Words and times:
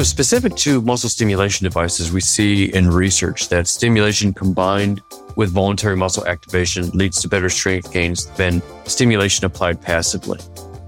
So, 0.00 0.04
specific 0.04 0.56
to 0.56 0.80
muscle 0.80 1.10
stimulation 1.10 1.64
devices, 1.64 2.10
we 2.10 2.22
see 2.22 2.72
in 2.74 2.88
research 2.88 3.50
that 3.50 3.68
stimulation 3.68 4.32
combined 4.32 5.02
with 5.36 5.50
voluntary 5.50 5.94
muscle 5.94 6.26
activation 6.26 6.88
leads 6.92 7.20
to 7.20 7.28
better 7.28 7.50
strength 7.50 7.92
gains 7.92 8.24
than 8.30 8.62
stimulation 8.86 9.44
applied 9.44 9.78
passively. 9.82 10.38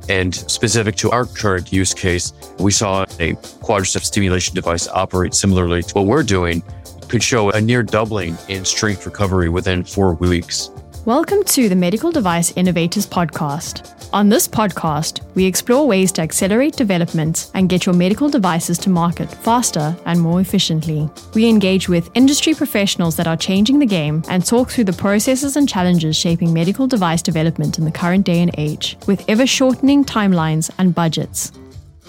And 0.08 0.34
specific 0.34 0.96
to 0.96 1.10
our 1.10 1.26
current 1.26 1.70
use 1.70 1.92
case, 1.92 2.32
we 2.58 2.70
saw 2.70 3.02
a 3.20 3.34
quadricep 3.60 4.02
stimulation 4.02 4.54
device 4.54 4.88
operate 4.88 5.34
similarly 5.34 5.82
to 5.82 5.92
what 5.92 6.06
we're 6.06 6.22
doing, 6.22 6.62
could 7.08 7.22
show 7.22 7.50
a 7.50 7.60
near 7.60 7.82
doubling 7.82 8.38
in 8.48 8.64
strength 8.64 9.04
recovery 9.04 9.50
within 9.50 9.84
four 9.84 10.14
weeks. 10.14 10.70
Welcome 11.04 11.42
to 11.46 11.68
the 11.68 11.74
Medical 11.74 12.12
Device 12.12 12.52
Innovators 12.54 13.08
Podcast. 13.08 14.08
On 14.12 14.28
this 14.28 14.46
podcast, 14.46 15.20
we 15.34 15.44
explore 15.44 15.84
ways 15.84 16.12
to 16.12 16.22
accelerate 16.22 16.76
developments 16.76 17.50
and 17.54 17.68
get 17.68 17.84
your 17.84 17.94
medical 17.96 18.28
devices 18.28 18.78
to 18.78 18.88
market 18.88 19.28
faster 19.28 19.96
and 20.06 20.20
more 20.20 20.40
efficiently. 20.40 21.10
We 21.34 21.48
engage 21.48 21.88
with 21.88 22.08
industry 22.14 22.54
professionals 22.54 23.16
that 23.16 23.26
are 23.26 23.36
changing 23.36 23.80
the 23.80 23.86
game 23.86 24.22
and 24.28 24.46
talk 24.46 24.70
through 24.70 24.84
the 24.84 24.92
processes 24.92 25.56
and 25.56 25.68
challenges 25.68 26.14
shaping 26.14 26.54
medical 26.54 26.86
device 26.86 27.20
development 27.20 27.78
in 27.78 27.84
the 27.84 27.90
current 27.90 28.24
day 28.24 28.38
and 28.38 28.54
age, 28.56 28.96
with 29.08 29.24
ever 29.28 29.44
shortening 29.44 30.04
timelines 30.04 30.70
and 30.78 30.94
budgets. 30.94 31.50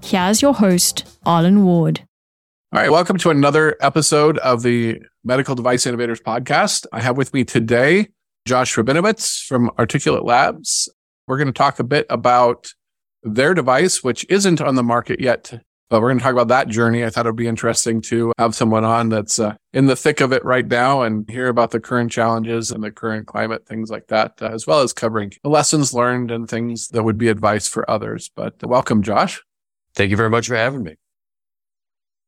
Here's 0.00 0.40
your 0.40 0.54
host, 0.54 1.18
Arlen 1.26 1.64
Ward. 1.64 2.02
All 2.76 2.82
right, 2.82 2.92
welcome 2.92 3.16
to 3.16 3.30
another 3.30 3.74
episode 3.80 4.36
of 4.36 4.62
the 4.62 5.00
Medical 5.24 5.54
Device 5.54 5.86
Innovators 5.86 6.20
podcast. 6.20 6.84
I 6.92 7.00
have 7.00 7.16
with 7.16 7.32
me 7.32 7.42
today 7.42 8.08
Josh 8.44 8.76
Rabinowitz 8.76 9.46
from 9.46 9.70
Articulate 9.78 10.26
Labs. 10.26 10.86
We're 11.26 11.38
going 11.38 11.46
to 11.46 11.54
talk 11.54 11.80
a 11.80 11.84
bit 11.84 12.04
about 12.10 12.68
their 13.22 13.54
device, 13.54 14.04
which 14.04 14.26
isn't 14.28 14.60
on 14.60 14.74
the 14.74 14.82
market 14.82 15.20
yet, 15.20 15.58
but 15.88 16.02
we're 16.02 16.10
going 16.10 16.18
to 16.18 16.22
talk 16.22 16.34
about 16.34 16.48
that 16.48 16.68
journey. 16.68 17.02
I 17.02 17.08
thought 17.08 17.24
it 17.24 17.30
would 17.30 17.36
be 17.36 17.46
interesting 17.46 18.02
to 18.02 18.34
have 18.36 18.54
someone 18.54 18.84
on 18.84 19.08
that's 19.08 19.38
uh, 19.38 19.54
in 19.72 19.86
the 19.86 19.96
thick 19.96 20.20
of 20.20 20.34
it 20.34 20.44
right 20.44 20.66
now 20.66 21.00
and 21.00 21.26
hear 21.30 21.48
about 21.48 21.70
the 21.70 21.80
current 21.80 22.12
challenges 22.12 22.70
and 22.70 22.84
the 22.84 22.90
current 22.90 23.26
climate, 23.26 23.66
things 23.66 23.88
like 23.88 24.08
that, 24.08 24.34
uh, 24.42 24.50
as 24.52 24.66
well 24.66 24.82
as 24.82 24.92
covering 24.92 25.32
the 25.42 25.48
lessons 25.48 25.94
learned 25.94 26.30
and 26.30 26.46
things 26.46 26.88
that 26.88 27.04
would 27.04 27.16
be 27.16 27.28
advice 27.28 27.68
for 27.68 27.90
others. 27.90 28.30
But 28.36 28.62
uh, 28.62 28.68
welcome, 28.68 29.00
Josh. 29.00 29.42
Thank 29.94 30.10
you 30.10 30.16
very 30.18 30.28
much 30.28 30.48
for 30.48 30.56
having 30.56 30.82
me. 30.82 30.96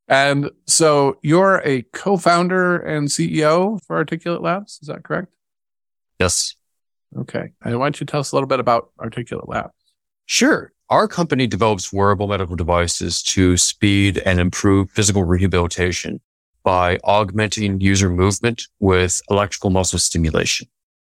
And 0.09 0.51
so 0.67 1.19
you're 1.23 1.61
a 1.65 1.83
co-founder 1.93 2.79
and 2.79 3.09
CEO 3.09 3.79
for 3.85 3.97
Articulate 3.97 4.41
Labs. 4.41 4.79
Is 4.81 4.89
that 4.89 5.05
correct? 5.05 5.29
Yes. 6.19 6.55
Okay. 7.17 7.53
And 7.63 7.79
why 7.79 7.87
don't 7.87 8.01
you 8.01 8.07
tell 8.07 8.21
us 8.21 8.33
a 8.33 8.37
little 8.37 8.47
bit 8.47 8.61
about 8.61 8.91
Articulate 8.99 9.49
Labs? 9.49 9.73
Sure. 10.27 10.73
Our 10.91 11.07
company 11.07 11.47
develops 11.47 11.93
wearable 11.93 12.29
medical 12.29 12.57
devices 12.57 13.23
to 13.25 13.59
speed 13.59 14.23
and 14.25 14.41
improve 14.41 14.91
physical 14.91 15.25
rehabilitation 15.25 16.21
by 16.63 16.99
augmenting 17.05 17.81
user 17.81 18.09
movement 18.09 18.63
with 18.81 19.21
electrical 19.31 19.71
muscle 19.71 19.99
stimulation. 19.99 20.67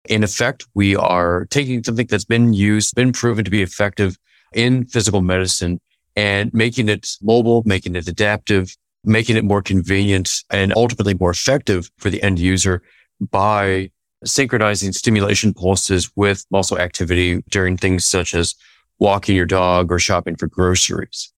In 0.09 0.23
effect, 0.23 0.67
we 0.75 0.97
are 0.97 1.47
taking 1.47 1.83
something 1.83 2.06
that's 2.06 2.25
been 2.25 2.53
used, 2.53 2.95
been 2.95 3.12
proven 3.12 3.45
to 3.45 3.50
be 3.50 3.62
effective 3.62 4.19
in 4.53 4.84
physical 4.87 5.22
medicine 5.22 5.81
and 6.16 6.53
making 6.53 6.89
it 6.89 7.09
mobile, 7.22 7.62
making 7.65 7.97
it 7.97 8.09
adaptive, 8.09 8.77
making 9.05 9.37
it 9.37 9.45
more 9.45 9.63
convenient 9.63 10.31
and 10.51 10.73
ultimately 10.77 11.15
more 11.15 11.31
effective 11.31 11.91
for 11.99 12.11
the 12.11 12.23
end 12.23 12.39
user 12.39 12.83
by 13.21 13.91
synchronizing 14.25 14.93
stimulation 14.93 15.53
pulses 15.53 16.11
with 16.17 16.47
muscle 16.51 16.79
activity 16.79 17.43
during 17.51 17.77
things 17.77 18.05
such 18.05 18.35
as 18.35 18.55
walking 18.99 19.35
your 19.35 19.47
dog 19.47 19.91
or 19.91 19.99
shopping 19.99 20.37
for 20.37 20.47
groceries. 20.47 21.33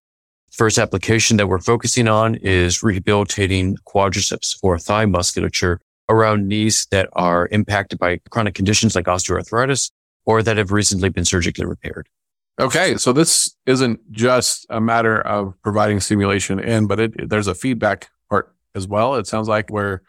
First 0.53 0.79
application 0.79 1.37
that 1.39 1.49
we're 1.49 1.59
focusing 1.59 2.07
on 2.07 2.37
is 2.37 2.83
rehabilitating 2.83 3.77
quadriceps 3.87 4.57
or 4.63 4.79
thigh 4.79 5.07
musculature 5.07 5.81
around 6.09 6.47
knees 6.47 6.87
that 6.91 7.09
are 7.15 7.49
impacted 7.51 7.99
by 7.99 8.21
chronic 8.31 8.55
conditions 8.55 8.95
like 8.95 9.07
osteoarthritis 9.07 9.91
or 10.27 10.43
that 10.43 10.57
have 10.57 10.71
recently 10.71 11.09
been 11.09 11.25
surgically 11.25 11.65
repaired. 11.65 12.09
Okay, 12.61 12.97
so 12.97 13.13
this 13.13 13.57
isn't 13.67 14.01
just 14.13 14.67
a 14.71 14.81
matter 14.81 15.21
of 15.21 15.55
providing 15.63 15.99
stimulation 15.99 16.61
in, 16.61 16.87
but 16.87 17.01
it, 17.01 17.29
there's 17.29 17.49
a 17.49 17.55
feedback 17.55 18.09
part 18.31 18.55
as 18.75 18.87
well. 18.87 19.17
It 19.17 19.27
sounds 19.27 19.49
like 19.49 19.71
where 19.71 20.03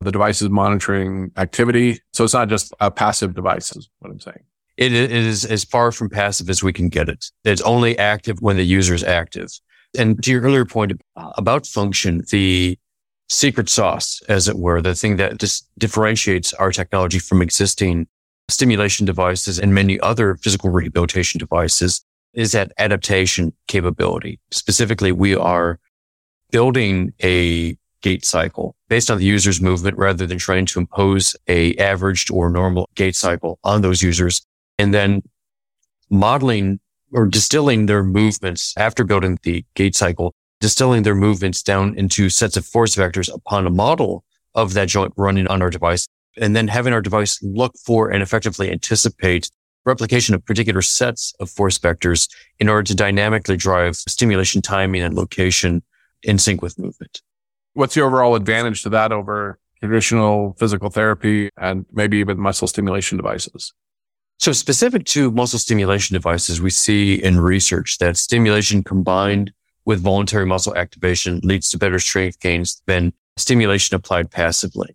the 0.00 0.12
device 0.12 0.40
is 0.40 0.48
monitoring 0.48 1.32
activity. 1.36 2.00
So 2.12 2.22
it's 2.22 2.34
not 2.34 2.48
just 2.48 2.72
a 2.80 2.90
passive 2.90 3.34
device 3.34 3.74
is 3.74 3.88
what 3.98 4.10
I'm 4.10 4.20
saying. 4.20 4.44
It 4.76 4.92
is 4.92 5.44
as 5.44 5.64
far 5.64 5.90
from 5.90 6.08
passive 6.08 6.48
as 6.48 6.62
we 6.62 6.72
can 6.72 6.88
get 6.88 7.08
it. 7.08 7.26
It's 7.44 7.62
only 7.62 7.98
active 7.98 8.40
when 8.40 8.56
the 8.56 8.62
user 8.62 8.94
is 8.94 9.02
active. 9.02 9.50
And 9.98 10.22
to 10.22 10.30
your 10.30 10.42
earlier 10.42 10.64
point 10.64 10.92
about 11.16 11.66
function, 11.66 12.22
the 12.30 12.78
secret 13.28 13.68
sauce, 13.68 14.22
as 14.28 14.46
it 14.46 14.56
were, 14.56 14.80
the 14.80 14.94
thing 14.94 15.16
that 15.16 15.38
just 15.38 15.68
differentiates 15.78 16.52
our 16.54 16.70
technology 16.70 17.18
from 17.18 17.42
existing 17.42 18.06
stimulation 18.48 19.06
devices 19.06 19.58
and 19.58 19.74
many 19.74 20.00
other 20.00 20.36
physical 20.36 20.70
rehabilitation 20.70 21.38
devices 21.38 22.04
is 22.34 22.52
that 22.52 22.72
adaptation 22.78 23.52
capability. 23.66 24.40
Specifically, 24.50 25.12
we 25.12 25.34
are 25.34 25.78
building 26.50 27.12
a 27.22 27.76
gait 28.00 28.24
cycle 28.24 28.76
based 28.88 29.10
on 29.10 29.18
the 29.18 29.24
user's 29.24 29.60
movement 29.60 29.98
rather 29.98 30.26
than 30.26 30.38
trying 30.38 30.64
to 30.66 30.78
impose 30.78 31.34
a 31.48 31.74
averaged 31.76 32.30
or 32.30 32.48
normal 32.48 32.88
gait 32.94 33.16
cycle 33.16 33.58
on 33.64 33.82
those 33.82 34.02
users 34.02 34.40
and 34.78 34.94
then 34.94 35.22
modeling 36.10 36.78
or 37.12 37.26
distilling 37.26 37.86
their 37.86 38.02
movements 38.02 38.74
after 38.76 39.02
building 39.04 39.38
the 39.42 39.64
gait 39.74 39.96
cycle, 39.96 40.34
distilling 40.60 41.02
their 41.02 41.14
movements 41.14 41.62
down 41.62 41.94
into 41.98 42.30
sets 42.30 42.56
of 42.56 42.64
force 42.64 42.94
vectors 42.94 43.32
upon 43.34 43.66
a 43.66 43.70
model 43.70 44.24
of 44.54 44.74
that 44.74 44.88
joint 44.88 45.12
running 45.16 45.46
on 45.48 45.60
our 45.60 45.70
device 45.70 46.06
and 46.40 46.54
then 46.54 46.68
having 46.68 46.92
our 46.92 47.02
device 47.02 47.42
look 47.42 47.72
for 47.84 48.10
and 48.10 48.22
effectively 48.22 48.70
anticipate 48.70 49.50
replication 49.84 50.34
of 50.34 50.44
particular 50.44 50.82
sets 50.82 51.32
of 51.40 51.50
force 51.50 51.78
vectors 51.78 52.28
in 52.58 52.68
order 52.68 52.82
to 52.82 52.94
dynamically 52.94 53.56
drive 53.56 53.96
stimulation 53.96 54.60
timing 54.60 55.02
and 55.02 55.14
location 55.14 55.82
in 56.22 56.38
sync 56.38 56.62
with 56.62 56.78
movement. 56.78 57.22
What's 57.74 57.94
the 57.94 58.02
overall 58.02 58.34
advantage 58.34 58.82
to 58.82 58.90
that 58.90 59.12
over 59.12 59.58
traditional 59.80 60.56
physical 60.58 60.90
therapy 60.90 61.50
and 61.56 61.86
maybe 61.92 62.18
even 62.18 62.38
muscle 62.38 62.68
stimulation 62.68 63.16
devices? 63.16 63.72
So 64.38 64.52
specific 64.52 65.04
to 65.06 65.30
muscle 65.30 65.58
stimulation 65.58 66.14
devices, 66.14 66.60
we 66.60 66.70
see 66.70 67.14
in 67.14 67.40
research 67.40 67.98
that 67.98 68.16
stimulation 68.16 68.84
combined 68.84 69.52
with 69.84 70.00
voluntary 70.00 70.46
muscle 70.46 70.76
activation 70.76 71.40
leads 71.42 71.70
to 71.70 71.78
better 71.78 71.98
strength 71.98 72.38
gains 72.40 72.82
than 72.86 73.12
stimulation 73.36 73.96
applied 73.96 74.30
passively. 74.30 74.94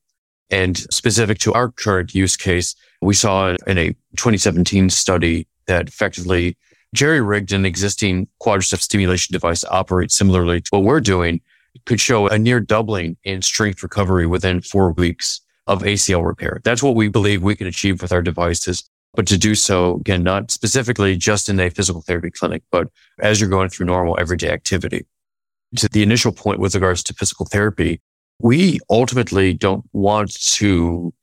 And 0.53 0.77
specific 0.93 1.39
to 1.39 1.53
our 1.53 1.71
current 1.71 2.13
use 2.13 2.37
case, 2.37 2.75
we 3.01 3.15
saw 3.15 3.55
in 3.65 3.79
a 3.79 3.87
2017 4.17 4.91
study 4.91 5.47
that 5.65 5.87
effectively 5.87 6.55
jerry 6.93 7.21
rigged 7.21 7.53
an 7.53 7.65
existing 7.65 8.27
quadricep 8.39 8.79
stimulation 8.79 9.33
device 9.33 9.65
operate 9.71 10.11
similarly 10.11 10.61
to 10.61 10.69
what 10.69 10.83
we're 10.83 11.01
doing 11.01 11.41
could 11.87 11.99
show 11.99 12.27
a 12.27 12.37
near 12.37 12.59
doubling 12.59 13.17
in 13.23 13.41
strength 13.41 13.81
recovery 13.81 14.27
within 14.27 14.61
four 14.61 14.91
weeks 14.91 15.41
of 15.65 15.81
ACL 15.81 16.23
repair. 16.23 16.61
That's 16.63 16.83
what 16.83 16.93
we 16.93 17.07
believe 17.07 17.41
we 17.41 17.55
can 17.55 17.65
achieve 17.65 18.03
with 18.03 18.11
our 18.11 18.21
devices. 18.21 18.87
But 19.15 19.25
to 19.29 19.39
do 19.39 19.55
so, 19.55 19.95
again, 19.95 20.21
not 20.21 20.51
specifically 20.51 21.17
just 21.17 21.49
in 21.49 21.59
a 21.59 21.71
physical 21.71 22.03
therapy 22.03 22.29
clinic, 22.29 22.61
but 22.71 22.89
as 23.19 23.41
you're 23.41 23.49
going 23.49 23.69
through 23.69 23.87
normal 23.87 24.17
everyday 24.19 24.51
activity. 24.51 25.07
To 25.77 25.89
the 25.89 26.03
initial 26.03 26.31
point 26.31 26.59
with 26.59 26.75
regards 26.75 27.01
to 27.03 27.15
physical 27.15 27.47
therapy, 27.47 28.01
we 28.39 28.79
ultimately 28.89 29.53
don't 29.53 29.85
want 29.93 30.33
to 30.55 31.13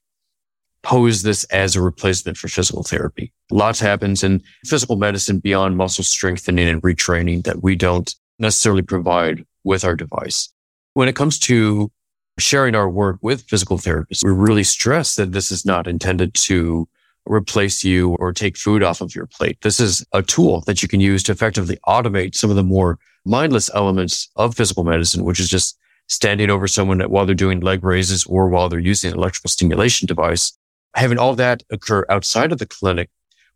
pose 0.83 1.23
this 1.23 1.45
as 1.45 1.77
a 1.77 1.83
replacement 1.83 2.39
for 2.39 2.49
physical 2.49 2.83
therapy. 2.83 3.33
Lots 3.51 3.81
happens 3.81 4.25
in 4.25 4.43
physical 4.65 4.97
medicine 4.97 5.39
beyond 5.39 5.77
muscle 5.77 6.05
strengthening 6.05 6.69
and 6.69 6.83
retraining 6.83 7.45
that 7.45 7.63
we 7.63 7.77
don't 7.77 8.15
necessarily 8.39 8.83
provide 8.83 9.45
with 9.65 9.85
our 9.85 9.95
device. 9.95 10.49
When 10.95 11.09
it 11.09 11.17
comes 11.17 11.39
to 11.41 11.93
sharing 12.39 12.75
our 12.75 12.89
work 12.89 13.19
with 13.21 13.43
physical 13.43 13.77
therapists, 13.77 14.25
we 14.25 14.31
really 14.31 14.65
stress 14.65 15.17
that 15.17 15.33
this 15.33 15.53
is 15.53 15.67
not 15.67 15.87
intended 15.87 16.33
to 16.35 16.89
replace 17.27 17.85
you 17.85 18.17
or 18.19 18.33
take 18.33 18.57
food 18.57 18.83
off 18.83 19.03
of 19.03 19.15
your 19.15 19.27
plate. 19.27 19.59
This 19.61 19.79
is 19.79 20.05
a 20.13 20.23
tool 20.23 20.63
that 20.63 20.83
you 20.83 20.89
can 20.89 21.01
use 21.01 21.23
to 21.25 21.33
effectively 21.33 21.79
automate 21.87 22.35
some 22.35 22.49
of 22.49 22.57
the 22.57 22.65
more 22.65 22.99
mindless 23.27 23.71
elements 23.75 24.31
of 24.37 24.57
physical 24.57 24.85
medicine, 24.85 25.25
which 25.25 25.39
is 25.39 25.49
just 25.49 25.79
standing 26.11 26.51
over 26.51 26.67
someone 26.67 27.01
while 27.03 27.25
they're 27.25 27.35
doing 27.35 27.61
leg 27.61 27.85
raises 27.85 28.27
or 28.27 28.49
while 28.49 28.69
they're 28.69 28.81
using 28.81 29.13
an 29.13 29.17
electrical 29.17 29.49
stimulation 29.49 30.07
device, 30.07 30.53
having 30.95 31.19
all 31.19 31.37
that 31.37 31.63
occur 31.71 32.05
outside 32.11 32.51
of 32.51 32.59
the 32.59 32.67
clinic, 32.67 33.09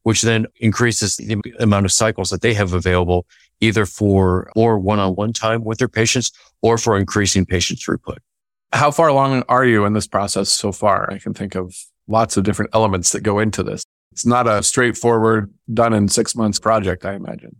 which 0.05 0.23
then 0.23 0.47
increases 0.61 1.17
the 1.17 1.43
amount 1.59 1.85
of 1.85 1.91
cycles 1.91 2.31
that 2.31 2.43
they 2.43 2.55
have 2.55 2.73
available, 2.73 3.27
either 3.61 3.85
for 3.85 4.51
more 4.55 4.79
one-on-one 4.79 5.33
time 5.33 5.65
with 5.65 5.79
their 5.79 5.89
patients 5.89 6.31
or 6.63 6.79
for 6.79 6.97
increasing 6.97 7.45
patient 7.45 7.81
throughput. 7.81 8.19
How 8.73 8.93
far 8.93 9.09
along 9.09 9.43
are 9.49 9.65
you 9.65 9.85
in 9.85 9.93
this 9.93 10.07
process 10.07 10.49
so 10.49 10.71
far? 10.71 11.13
I 11.13 11.19
can 11.19 11.35
think 11.35 11.57
of 11.57 11.75
lots 12.07 12.37
of 12.37 12.45
different 12.45 12.71
elements 12.73 13.11
that 13.13 13.23
go 13.23 13.41
into 13.41 13.63
this. 13.65 13.83
It's 14.13 14.27
not 14.27 14.47
a 14.47 14.63
straightforward 14.63 15.53
done 15.73 15.93
in 15.93 16.09
six 16.09 16.37
months 16.37 16.61
project, 16.61 17.05
I 17.05 17.15
imagine. 17.15 17.57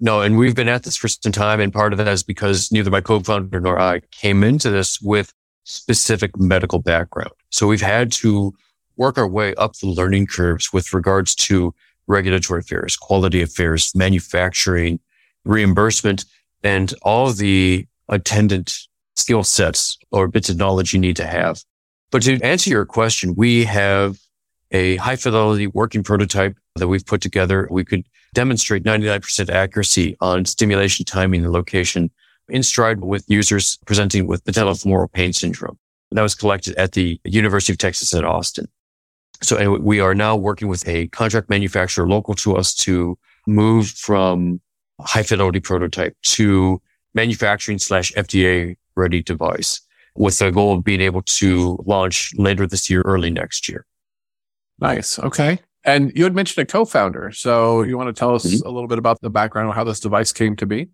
No, 0.00 0.20
and 0.20 0.38
we've 0.38 0.54
been 0.54 0.68
at 0.68 0.84
this 0.84 0.96
for 0.96 1.08
some 1.08 1.32
time. 1.32 1.60
And 1.60 1.72
part 1.72 1.92
of 1.92 1.98
that 1.98 2.08
is 2.08 2.22
because 2.22 2.70
neither 2.70 2.90
my 2.90 3.00
co-founder 3.00 3.60
nor 3.60 3.80
I 3.80 4.00
came 4.10 4.44
into 4.44 4.70
this 4.70 5.00
with 5.00 5.32
specific 5.64 6.38
medical 6.38 6.78
background. 6.78 7.32
So 7.50 7.66
we've 7.66 7.80
had 7.80 8.12
to 8.12 8.54
work 8.96 9.18
our 9.18 9.28
way 9.28 9.54
up 9.56 9.74
the 9.76 9.88
learning 9.88 10.26
curves 10.26 10.72
with 10.72 10.92
regards 10.92 11.34
to 11.34 11.74
regulatory 12.06 12.60
affairs, 12.60 12.96
quality 12.96 13.42
affairs, 13.42 13.92
manufacturing, 13.94 15.00
reimbursement, 15.44 16.24
and 16.62 16.94
all 17.02 17.32
the 17.32 17.86
attendant 18.08 18.72
skill 19.16 19.44
sets 19.44 19.98
or 20.10 20.28
bits 20.28 20.48
of 20.48 20.56
knowledge 20.56 20.92
you 20.92 21.00
need 21.00 21.16
to 21.16 21.26
have. 21.26 21.62
But 22.10 22.22
to 22.22 22.40
answer 22.40 22.70
your 22.70 22.86
question, 22.86 23.34
we 23.36 23.64
have 23.64 24.18
a 24.70 24.96
high 24.96 25.16
fidelity 25.16 25.66
working 25.66 26.02
prototype 26.02 26.56
that 26.76 26.88
we've 26.88 27.04
put 27.04 27.20
together. 27.20 27.68
We 27.70 27.84
could 27.84 28.04
demonstrate 28.34 28.84
99% 28.84 29.50
accuracy 29.50 30.16
on 30.20 30.44
stimulation 30.44 31.04
timing 31.04 31.44
and 31.44 31.52
location 31.52 32.10
in 32.48 32.62
stride 32.62 33.00
with 33.00 33.24
users 33.28 33.78
presenting 33.86 34.26
with 34.26 34.44
patellofemoral 34.44 35.12
pain 35.12 35.32
syndrome. 35.32 35.78
That 36.10 36.22
was 36.22 36.34
collected 36.34 36.74
at 36.76 36.92
the 36.92 37.20
University 37.24 37.72
of 37.72 37.78
Texas 37.78 38.14
at 38.14 38.24
Austin. 38.24 38.66
So 39.42 39.56
anyway, 39.56 39.78
we 39.80 40.00
are 40.00 40.14
now 40.14 40.36
working 40.36 40.68
with 40.68 40.86
a 40.88 41.08
contract 41.08 41.50
manufacturer 41.50 42.08
local 42.08 42.34
to 42.36 42.56
us 42.56 42.74
to 42.76 43.18
move 43.46 43.88
from 43.88 44.60
high 45.00 45.22
fidelity 45.22 45.60
prototype 45.60 46.16
to 46.22 46.80
manufacturing 47.14 47.78
slash 47.78 48.12
FDA 48.12 48.76
ready 48.96 49.22
device 49.22 49.80
with 50.16 50.38
the 50.38 50.50
goal 50.50 50.74
of 50.74 50.84
being 50.84 51.00
able 51.00 51.22
to 51.22 51.78
launch 51.86 52.32
later 52.36 52.66
this 52.66 52.90
year, 52.90 53.02
early 53.02 53.30
next 53.30 53.68
year. 53.68 53.86
Nice. 54.80 55.18
Okay. 55.18 55.60
And 55.88 56.12
you 56.14 56.24
had 56.24 56.34
mentioned 56.34 56.62
a 56.62 56.70
co-founder. 56.70 57.32
So 57.32 57.80
you 57.80 57.96
want 57.96 58.08
to 58.08 58.12
tell 58.12 58.34
us 58.34 58.44
mm-hmm. 58.44 58.68
a 58.68 58.70
little 58.70 58.88
bit 58.88 58.98
about 58.98 59.22
the 59.22 59.30
background 59.30 59.70
of 59.70 59.74
how 59.74 59.84
this 59.84 60.00
device 60.00 60.32
came 60.32 60.54
to 60.56 60.66
be? 60.66 60.88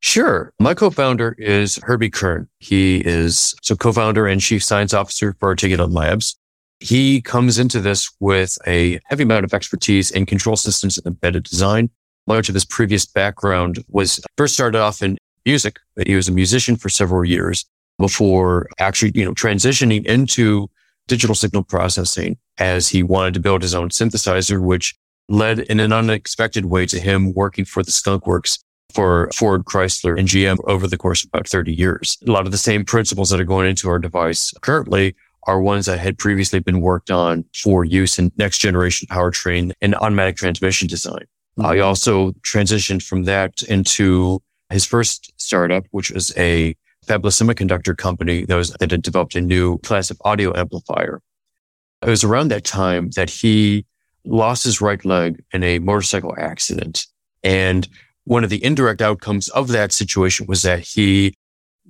Sure. 0.00 0.54
My 0.58 0.72
co-founder 0.72 1.36
is 1.36 1.78
Herbie 1.82 2.08
Kern. 2.08 2.48
He 2.58 3.02
is 3.04 3.54
so 3.60 3.76
co-founder 3.76 4.26
and 4.26 4.40
chief 4.40 4.64
science 4.64 4.94
officer 4.94 5.36
for 5.38 5.50
Articulate 5.50 5.90
Labs. 5.90 6.38
He 6.78 7.20
comes 7.20 7.58
into 7.58 7.80
this 7.80 8.10
with 8.18 8.56
a 8.66 8.98
heavy 9.04 9.24
amount 9.24 9.44
of 9.44 9.52
expertise 9.52 10.10
in 10.10 10.24
control 10.24 10.56
systems 10.56 10.96
and 10.96 11.06
embedded 11.06 11.42
design. 11.42 11.90
Much 12.26 12.48
of 12.48 12.54
his 12.54 12.64
previous 12.64 13.04
background 13.04 13.84
was 13.90 14.20
first 14.38 14.54
started 14.54 14.78
off 14.78 15.02
in 15.02 15.18
music. 15.44 15.78
He 16.06 16.14
was 16.14 16.28
a 16.28 16.32
musician 16.32 16.76
for 16.76 16.88
several 16.88 17.26
years 17.26 17.66
before 17.98 18.70
actually, 18.78 19.12
you 19.14 19.26
know, 19.26 19.34
transitioning 19.34 20.06
into 20.06 20.70
digital 21.10 21.34
signal 21.34 21.64
processing 21.64 22.38
as 22.58 22.88
he 22.88 23.02
wanted 23.02 23.34
to 23.34 23.40
build 23.40 23.62
his 23.62 23.74
own 23.74 23.88
synthesizer, 23.88 24.62
which 24.62 24.94
led 25.28 25.58
in 25.58 25.80
an 25.80 25.92
unexpected 25.92 26.66
way 26.66 26.86
to 26.86 27.00
him 27.00 27.34
working 27.34 27.64
for 27.64 27.82
the 27.82 27.90
Skunk 27.90 28.28
Works 28.28 28.62
for 28.94 29.28
Ford, 29.34 29.64
Chrysler, 29.64 30.16
and 30.16 30.28
GM 30.28 30.58
over 30.68 30.86
the 30.86 30.96
course 30.96 31.24
of 31.24 31.30
about 31.32 31.48
30 31.48 31.74
years. 31.74 32.16
A 32.26 32.30
lot 32.30 32.46
of 32.46 32.52
the 32.52 32.58
same 32.58 32.84
principles 32.84 33.30
that 33.30 33.40
are 33.40 33.44
going 33.44 33.68
into 33.68 33.88
our 33.88 33.98
device 33.98 34.54
currently 34.60 35.16
are 35.48 35.60
ones 35.60 35.86
that 35.86 35.98
had 35.98 36.16
previously 36.16 36.60
been 36.60 36.80
worked 36.80 37.10
on 37.10 37.44
for 37.54 37.84
use 37.84 38.16
in 38.18 38.30
next 38.36 38.58
generation 38.58 39.08
powertrain 39.10 39.72
and 39.80 39.96
automatic 39.96 40.36
transmission 40.36 40.86
design. 40.86 41.26
Mm-hmm. 41.58 41.74
He 41.74 41.80
also 41.80 42.32
transitioned 42.42 43.02
from 43.02 43.24
that 43.24 43.62
into 43.62 44.40
his 44.70 44.86
first 44.86 45.32
startup, 45.36 45.86
which 45.90 46.12
was 46.12 46.32
a 46.36 46.76
fabless 47.10 47.42
semiconductor 47.42 47.96
company 47.96 48.44
that 48.44 48.54
was 48.54 48.70
that 48.74 48.90
had 48.90 49.02
developed 49.02 49.34
a 49.34 49.40
new 49.40 49.78
class 49.78 50.10
of 50.10 50.20
audio 50.24 50.56
amplifier. 50.56 51.20
It 52.02 52.08
was 52.08 52.24
around 52.24 52.48
that 52.48 52.64
time 52.64 53.10
that 53.16 53.28
he 53.28 53.84
lost 54.24 54.64
his 54.64 54.80
right 54.80 55.04
leg 55.04 55.42
in 55.52 55.62
a 55.64 55.78
motorcycle 55.80 56.34
accident. 56.38 57.06
And 57.42 57.88
one 58.24 58.44
of 58.44 58.50
the 58.50 58.62
indirect 58.62 59.02
outcomes 59.02 59.48
of 59.50 59.68
that 59.68 59.92
situation 59.92 60.46
was 60.46 60.62
that 60.62 60.80
he 60.80 61.34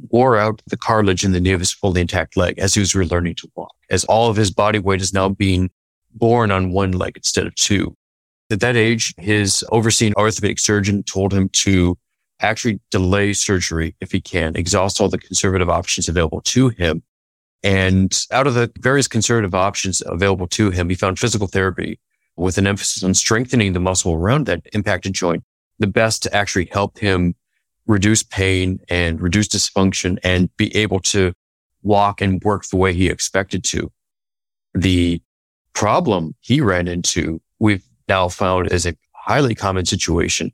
wore 0.08 0.37
out 0.38 0.62
the 0.67 0.76
cartilage 0.76 1.25
in 1.25 1.32
the 1.32 1.40
knee 1.40 1.52
of 1.52 1.61
his 1.61 1.73
fully 1.73 2.00
intact 2.00 2.37
leg 2.37 2.58
as 2.58 2.75
he 2.75 2.81
was 2.81 2.93
relearning 2.93 3.37
to 3.37 3.50
walk, 3.55 3.75
as 3.90 4.05
all 4.05 4.31
of 4.31 4.37
his 4.37 4.50
body 4.50 4.78
weight 4.78 5.02
is 5.02 5.12
now 5.12 5.28
being 5.28 5.70
borne 6.14 6.50
on 6.50 6.73
one 6.73 6.93
leg 6.93 7.16
instead 7.16 7.46
of 7.46 7.55
two. 7.56 7.94
At 8.50 8.61
that 8.61 8.76
age, 8.76 9.14
his 9.19 9.64
overseeing 9.70 10.14
orthopedic 10.16 10.58
surgeon 10.58 11.02
told 11.02 11.32
him 11.32 11.50
to 11.64 11.96
actually 12.40 12.81
delay 12.90 13.32
surgery 13.32 13.94
if 14.00 14.12
he 14.12 14.20
can, 14.20 14.56
exhaust 14.56 15.00
all 15.00 15.08
the 15.08 15.19
conservative 15.19 15.69
options 15.69 16.08
available 16.08 16.40
to 16.42 16.69
him. 16.69 17.02
And 17.62 18.19
out 18.31 18.46
of 18.46 18.54
the 18.54 18.72
various 18.78 19.08
conservative 19.08 19.54
options 19.54 20.02
available 20.06 20.46
to 20.48 20.70
him, 20.70 20.88
he 20.88 20.94
found 20.94 21.19
physical 21.19 21.46
therapy 21.46 22.00
with 22.37 22.56
an 22.56 22.66
emphasis 22.66 23.02
on 23.02 23.12
strengthening 23.14 23.75
the 23.75 23.81
muscle 23.81 24.14
around 24.14 24.46
that 24.46 24.62
impacted 24.72 25.12
joint, 25.12 25.44
the 25.78 25.87
best 25.87 26.22
to 26.22 26.34
actually 26.34 26.66
help 26.66 26.98
him 26.98 27.34
reduce 27.87 28.22
pain 28.22 28.81
and 28.88 29.20
reduce 29.20 29.48
dysfunction 29.48 30.19
and 30.22 30.54
be 30.56 30.75
able 30.75 31.00
to 31.00 31.34
walk 31.82 32.20
and 32.20 32.42
work 32.42 32.66
the 32.66 32.76
way 32.76 32.94
he 32.94 33.08
expected 33.08 33.64
to. 33.64 33.90
The 34.75 35.20
problem 35.75 36.34
he 36.40 36.60
ran 36.60 36.88
into, 36.88 37.40
we've 37.58 37.84
now 38.08 38.28
found 38.28 38.72
is 38.72 38.87
a 38.87 38.96
highly 39.12 39.54
common 39.54 39.84
situation 39.84 40.52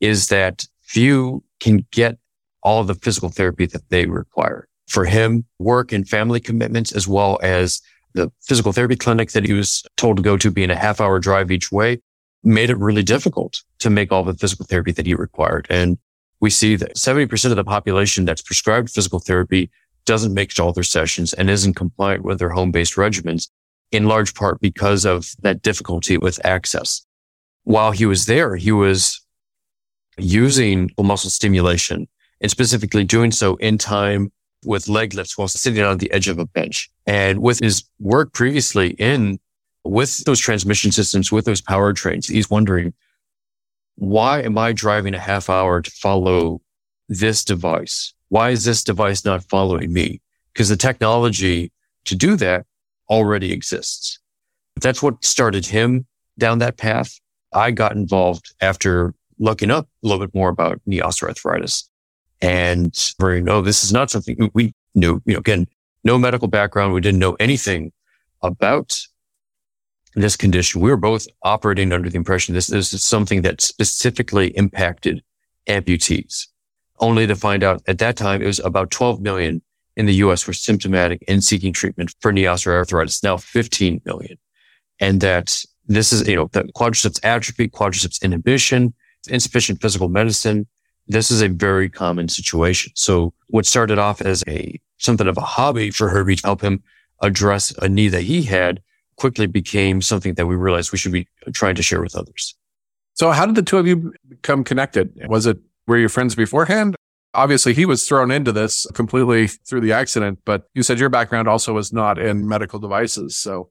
is 0.00 0.28
that 0.28 0.66
few 0.88 1.44
can 1.60 1.86
get 1.92 2.18
all 2.62 2.82
the 2.82 2.94
physical 2.94 3.28
therapy 3.28 3.66
that 3.66 3.88
they 3.90 4.06
require. 4.06 4.66
For 4.88 5.04
him, 5.04 5.44
work 5.58 5.92
and 5.92 6.08
family 6.08 6.40
commitments, 6.40 6.92
as 6.92 7.06
well 7.06 7.38
as 7.42 7.80
the 8.14 8.32
physical 8.42 8.72
therapy 8.72 8.96
clinic 8.96 9.32
that 9.32 9.44
he 9.44 9.52
was 9.52 9.84
told 9.96 10.16
to 10.16 10.22
go 10.22 10.36
to 10.36 10.50
being 10.50 10.70
a 10.70 10.76
half 10.76 11.00
hour 11.00 11.18
drive 11.18 11.50
each 11.50 11.70
way 11.70 12.00
made 12.42 12.70
it 12.70 12.78
really 12.78 13.02
difficult 13.02 13.62
to 13.80 13.90
make 13.90 14.10
all 14.10 14.24
the 14.24 14.34
physical 14.34 14.64
therapy 14.64 14.92
that 14.92 15.06
he 15.06 15.14
required. 15.14 15.66
And 15.68 15.98
we 16.40 16.50
see 16.50 16.76
that 16.76 16.96
70% 16.96 17.50
of 17.50 17.56
the 17.56 17.64
population 17.64 18.24
that's 18.24 18.42
prescribed 18.42 18.90
physical 18.90 19.18
therapy 19.18 19.70
doesn't 20.06 20.34
make 20.34 20.58
all 20.58 20.72
their 20.72 20.84
sessions 20.84 21.34
and 21.34 21.50
isn't 21.50 21.74
compliant 21.74 22.24
with 22.24 22.38
their 22.38 22.50
home-based 22.50 22.94
regimens 22.94 23.48
in 23.90 24.06
large 24.06 24.34
part 24.34 24.60
because 24.60 25.04
of 25.04 25.32
that 25.40 25.62
difficulty 25.62 26.16
with 26.16 26.44
access. 26.44 27.04
While 27.64 27.90
he 27.90 28.06
was 28.06 28.26
there, 28.26 28.56
he 28.56 28.72
was 28.72 29.20
using 30.18 30.90
muscle 30.98 31.30
stimulation 31.30 32.08
and 32.40 32.50
specifically 32.50 33.04
doing 33.04 33.30
so 33.30 33.56
in 33.56 33.78
time 33.78 34.32
with 34.64 34.88
leg 34.88 35.14
lifts 35.14 35.38
while 35.38 35.48
sitting 35.48 35.82
on 35.82 35.98
the 35.98 36.10
edge 36.12 36.28
of 36.28 36.38
a 36.38 36.46
bench. 36.46 36.90
And 37.06 37.40
with 37.40 37.60
his 37.60 37.84
work 38.00 38.32
previously 38.32 38.90
in 38.90 39.38
with 39.84 40.24
those 40.24 40.40
transmission 40.40 40.92
systems, 40.92 41.32
with 41.32 41.44
those 41.44 41.60
power 41.60 41.92
trains, 41.92 42.26
he's 42.26 42.50
wondering, 42.50 42.92
why 43.96 44.42
am 44.42 44.58
I 44.58 44.72
driving 44.72 45.14
a 45.14 45.18
half 45.18 45.48
hour 45.48 45.80
to 45.80 45.90
follow 45.90 46.60
this 47.08 47.44
device? 47.44 48.12
Why 48.28 48.50
is 48.50 48.64
this 48.64 48.84
device 48.84 49.24
not 49.24 49.44
following 49.44 49.92
me? 49.92 50.20
Because 50.52 50.68
the 50.68 50.76
technology 50.76 51.72
to 52.04 52.14
do 52.14 52.36
that 52.36 52.66
already 53.08 53.52
exists. 53.52 54.18
That's 54.80 55.02
what 55.02 55.24
started 55.24 55.66
him 55.66 56.06
down 56.38 56.58
that 56.58 56.76
path. 56.76 57.18
I 57.52 57.70
got 57.70 57.92
involved 57.92 58.54
after 58.60 59.14
looking 59.38 59.70
up 59.70 59.88
a 60.02 60.06
little 60.06 60.24
bit 60.24 60.34
more 60.34 60.48
about 60.48 60.80
knee 60.86 61.00
osteoarthritis 61.00 61.88
and 62.40 63.12
we 63.20 63.40
know 63.40 63.62
this 63.62 63.84
is 63.84 63.92
not 63.92 64.10
something 64.10 64.50
we 64.54 64.72
knew, 64.94 65.20
you 65.24 65.34
know, 65.34 65.38
again, 65.38 65.66
no 66.04 66.18
medical 66.18 66.48
background. 66.48 66.92
We 66.92 67.00
didn't 67.00 67.18
know 67.18 67.36
anything 67.40 67.92
about 68.42 68.98
this 70.14 70.36
condition. 70.36 70.80
We 70.80 70.90
were 70.90 70.96
both 70.96 71.26
operating 71.42 71.92
under 71.92 72.08
the 72.08 72.16
impression 72.16 72.54
this, 72.54 72.68
this 72.68 72.92
is 72.92 73.02
something 73.02 73.42
that 73.42 73.60
specifically 73.60 74.48
impacted 74.56 75.22
amputees 75.68 76.46
only 77.00 77.26
to 77.26 77.36
find 77.36 77.62
out 77.62 77.82
at 77.86 77.98
that 77.98 78.16
time 78.16 78.42
it 78.42 78.46
was 78.46 78.58
about 78.60 78.90
12 78.90 79.20
million 79.20 79.62
in 79.96 80.06
the 80.06 80.14
US 80.14 80.46
were 80.46 80.52
symptomatic 80.52 81.22
and 81.28 81.42
seeking 81.42 81.72
treatment 81.72 82.14
for 82.20 82.32
knee 82.32 82.44
osteoarthritis, 82.44 83.22
now 83.22 83.36
15 83.36 84.00
million. 84.04 84.38
And 85.00 85.20
that 85.20 85.64
this 85.86 86.12
is, 86.12 86.26
you 86.28 86.36
know, 86.36 86.48
the 86.52 86.64
quadriceps 86.76 87.20
atrophy, 87.24 87.68
quadriceps 87.68 88.22
inhibition, 88.22 88.94
insufficient 89.30 89.80
physical 89.80 90.08
medicine. 90.08 90.66
This 91.06 91.30
is 91.30 91.40
a 91.40 91.48
very 91.48 91.88
common 91.88 92.28
situation. 92.28 92.92
So 92.94 93.32
what 93.48 93.66
started 93.66 93.98
off 93.98 94.20
as 94.20 94.44
a 94.46 94.80
something 94.98 95.26
of 95.26 95.36
a 95.36 95.42
hobby 95.42 95.90
for 95.90 96.08
Herbie 96.08 96.36
to 96.36 96.46
help 96.46 96.60
him 96.60 96.82
address 97.22 97.72
a 97.78 97.88
need 97.88 98.08
that 98.10 98.22
he 98.22 98.42
had 98.42 98.82
quickly 99.16 99.46
became 99.46 100.00
something 100.00 100.34
that 100.34 100.46
we 100.46 100.54
realized 100.54 100.92
we 100.92 100.98
should 100.98 101.12
be 101.12 101.26
trying 101.52 101.74
to 101.74 101.82
share 101.82 102.00
with 102.00 102.14
others. 102.14 102.56
So 103.14 103.32
how 103.32 103.46
did 103.46 103.56
the 103.56 103.62
two 103.62 103.78
of 103.78 103.86
you 103.86 104.12
become 104.28 104.62
connected? 104.62 105.12
Was 105.28 105.46
it 105.46 105.58
were 105.86 105.96
you 105.96 106.08
friends 106.08 106.34
beforehand? 106.34 106.94
Obviously, 107.34 107.74
he 107.74 107.84
was 107.84 108.06
thrown 108.06 108.30
into 108.30 108.52
this 108.52 108.86
completely 108.94 109.48
through 109.48 109.80
the 109.80 109.92
accident, 109.92 110.38
but 110.44 110.68
you 110.74 110.82
said 110.82 110.98
your 110.98 111.08
background 111.08 111.48
also 111.48 111.72
was 111.72 111.92
not 111.92 112.18
in 112.18 112.46
medical 112.46 112.78
devices. 112.78 113.36
So, 113.36 113.70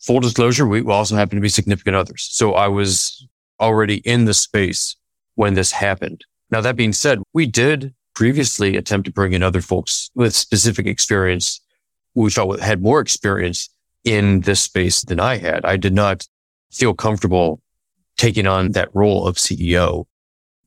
full 0.00 0.20
disclosure, 0.20 0.66
we 0.66 0.82
also 0.82 1.16
happen 1.16 1.36
to 1.36 1.42
be 1.42 1.48
significant 1.48 1.96
others. 1.96 2.28
So 2.30 2.54
I 2.54 2.68
was 2.68 3.26
already 3.60 3.96
in 3.98 4.24
the 4.24 4.34
space 4.34 4.96
when 5.34 5.54
this 5.54 5.72
happened. 5.72 6.24
Now, 6.50 6.60
that 6.60 6.76
being 6.76 6.92
said, 6.92 7.20
we 7.32 7.46
did 7.46 7.94
previously 8.14 8.76
attempt 8.76 9.06
to 9.06 9.12
bring 9.12 9.32
in 9.32 9.42
other 9.42 9.60
folks 9.60 10.10
with 10.14 10.34
specific 10.34 10.86
experience. 10.86 11.60
Felt 12.30 12.60
had 12.60 12.82
more 12.82 13.00
experience 13.00 13.68
in 14.04 14.40
this 14.40 14.60
space 14.60 15.02
than 15.02 15.20
I 15.20 15.36
had. 15.36 15.64
I 15.64 15.76
did 15.76 15.92
not 15.92 16.26
feel 16.72 16.92
comfortable 16.92 17.60
taking 18.16 18.46
on 18.46 18.72
that 18.72 18.88
role 18.94 19.26
of 19.26 19.36
CEO. 19.36 20.06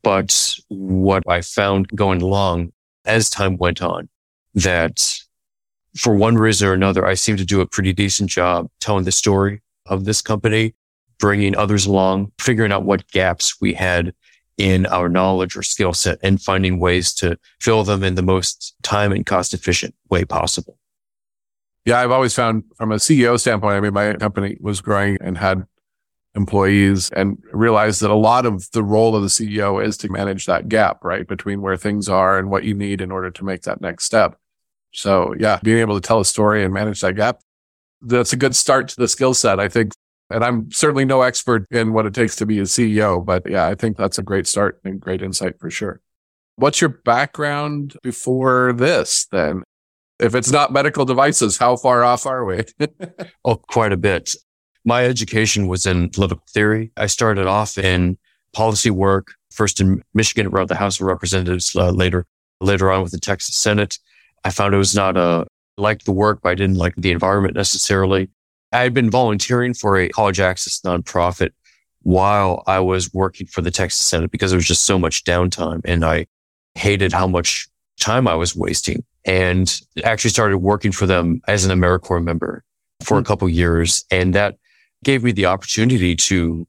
But 0.02 0.56
what 0.70 1.24
I 1.28 1.42
found 1.42 1.90
going 1.90 2.22
along 2.22 2.72
as 3.06 3.30
time 3.30 3.58
went 3.58 3.82
on, 3.82 4.10
that 4.56 5.20
for 5.96 6.16
one 6.16 6.36
reason 6.36 6.68
or 6.68 6.74
another, 6.74 7.06
I 7.06 7.14
seemed 7.14 7.40
to 7.40 7.46
do 7.46 7.62
a 7.62 7.68
pretty 7.68 7.94
decent 7.94 8.30
job 8.30 8.70
telling 8.80 9.04
the 9.04 9.12
story 9.12 9.62
of 9.86 10.06
this 10.06 10.22
company, 10.22 10.76
bringing 11.24 11.56
others 11.56 11.86
along, 11.86 12.30
figuring 12.38 12.74
out 12.74 12.84
what 12.84 13.08
gaps 13.08 13.62
we 13.62 13.74
had 13.74 14.14
in 14.58 14.86
our 14.88 15.08
knowledge 15.08 15.56
or 15.56 15.64
skill 15.64 15.94
set 15.94 16.20
and 16.22 16.42
finding 16.42 16.82
ways 16.82 17.14
to 17.14 17.40
fill 17.62 17.86
them 17.86 18.04
in 18.04 18.16
the 18.16 18.22
most 18.22 18.76
time 18.84 19.14
and 19.14 19.26
cost 19.26 19.54
efficient 19.54 19.96
way 20.10 20.26
possible. 20.26 20.78
Yeah, 21.86 22.02
I've 22.02 22.12
always 22.12 22.36
found 22.36 22.66
from 22.76 22.92
a 22.92 22.96
CEO 22.96 23.40
standpoint, 23.40 23.76
I 23.76 23.80
mean, 23.80 23.94
my 23.94 24.16
company 24.16 24.58
was 24.60 24.82
growing 24.82 25.18
and 25.22 25.38
had 25.38 25.66
employees 26.36 27.10
and 27.12 27.42
realized 27.54 28.02
that 28.02 28.12
a 28.12 28.16
lot 28.16 28.46
of 28.46 28.70
the 28.72 28.84
role 28.84 29.16
of 29.16 29.22
the 29.22 29.30
CEO 29.30 29.82
is 29.82 29.96
to 30.00 30.12
manage 30.12 30.46
that 30.48 30.68
gap, 30.68 31.06
right? 31.06 31.26
Between 31.26 31.62
where 31.62 31.78
things 31.78 32.10
are 32.10 32.38
and 32.38 32.50
what 32.50 32.66
you 32.66 32.74
need 32.74 33.00
in 33.00 33.14
order 33.14 33.32
to 33.32 33.46
make 33.46 33.62
that 33.62 33.80
next 33.80 34.04
step. 34.04 34.38
So 34.92 35.36
yeah, 35.40 35.62
being 35.64 35.78
able 35.80 35.96
to 35.96 36.06
tell 36.06 36.20
a 36.20 36.26
story 36.26 36.66
and 36.66 36.74
manage 36.74 37.00
that 37.00 37.16
gap, 37.16 37.40
that's 38.02 38.34
a 38.34 38.38
good 38.38 38.58
start 38.58 38.90
to 38.90 38.98
the 38.98 39.08
skill 39.08 39.34
set. 39.34 39.62
I 39.62 39.70
think 39.70 39.94
and 40.30 40.44
I'm 40.44 40.72
certainly 40.72 41.06
no 41.06 41.22
expert 41.22 41.68
in 41.72 41.94
what 41.94 42.06
it 42.06 42.14
takes 42.14 42.36
to 42.38 42.46
be 42.46 42.60
a 42.60 42.64
CEO, 42.64 43.24
but 43.24 43.50
yeah, 43.50 43.68
I 43.68 43.76
think 43.76 43.98
that's 43.98 44.18
a 44.18 44.24
great 44.24 44.48
start 44.48 44.80
and 44.84 45.00
great 45.00 45.22
insight 45.22 45.60
for 45.60 45.70
sure. 45.70 46.02
What's 46.56 46.82
your 46.82 46.90
background 46.90 47.98
before 48.04 48.74
this 48.74 49.28
then? 49.32 49.64
If 50.20 50.36
it's 50.36 50.52
not 50.52 50.72
medical 50.72 51.06
devices, 51.06 51.58
how 51.58 51.76
far 51.76 52.04
off 52.04 52.26
are 52.26 52.46
we? 52.46 52.64
oh, 53.46 53.56
quite 53.56 53.92
a 53.92 53.98
bit. 53.98 54.36
My 54.86 55.06
education 55.06 55.68
was 55.68 55.86
in 55.86 56.10
political 56.10 56.44
theory. 56.50 56.92
I 56.98 57.08
started 57.08 57.48
off 57.48 57.78
in 57.78 58.18
policy 58.54 58.92
work, 58.92 59.34
first 59.52 59.82
in 59.82 60.04
Michigan 60.14 60.48
around 60.48 60.70
the 60.70 60.76
House 60.76 61.00
of 61.00 61.08
Representatives, 61.08 61.76
uh, 61.76 61.90
later, 61.90 62.26
later 62.62 62.92
on 62.92 63.02
with 63.02 63.12
the 63.12 63.20
Texas 63.20 63.56
Senate. 63.56 63.98
I 64.44 64.52
found 64.52 64.74
it 64.74 64.78
was 64.78 64.96
not 64.96 65.18
a, 65.18 65.22
uh, 65.22 65.46
liked 65.78 66.06
the 66.06 66.12
work, 66.12 66.42
but 66.44 66.50
I 66.50 66.56
didn't 66.56 66.78
like 66.78 66.96
the 66.96 67.12
environment 67.12 67.56
necessarily. 67.56 68.30
I 68.74 68.84
had 68.84 68.94
been 68.94 69.10
volunteering 69.10 69.74
for 69.74 69.98
a 69.98 70.10
college 70.10 70.40
access 70.40 70.80
nonprofit 70.82 71.52
while 72.02 72.64
I 72.68 72.80
was 72.80 73.14
working 73.14 73.48
for 73.48 73.62
the 73.62 73.72
Texas 73.72 74.06
Senate 74.06 74.32
because 74.32 74.52
there 74.52 74.58
was 74.58 74.68
just 74.68 74.86
so 74.86 75.00
much 75.00 75.24
downtime 75.24 75.82
and 75.86 76.04
I 76.04 76.28
hated 76.76 77.14
how 77.14 77.28
much 77.28 77.68
time 78.00 78.28
I 78.28 78.36
was 78.36 78.56
wasting 78.56 79.04
and 79.26 79.80
actually 80.04 80.32
started 80.32 80.58
working 80.58 80.92
for 80.92 81.06
them 81.06 81.42
as 81.48 81.66
an 81.66 81.78
AmeriCorps 81.78 82.24
member 82.24 82.64
for 83.02 83.06
mm-hmm. 83.06 83.14
a 83.14 83.20
hmm. 83.20 83.28
couple 83.28 83.50
years. 83.50 84.04
And 84.12 84.34
that 84.36 84.58
gave 85.04 85.24
me 85.24 85.32
the 85.32 85.46
opportunity 85.46 86.16
to 86.16 86.68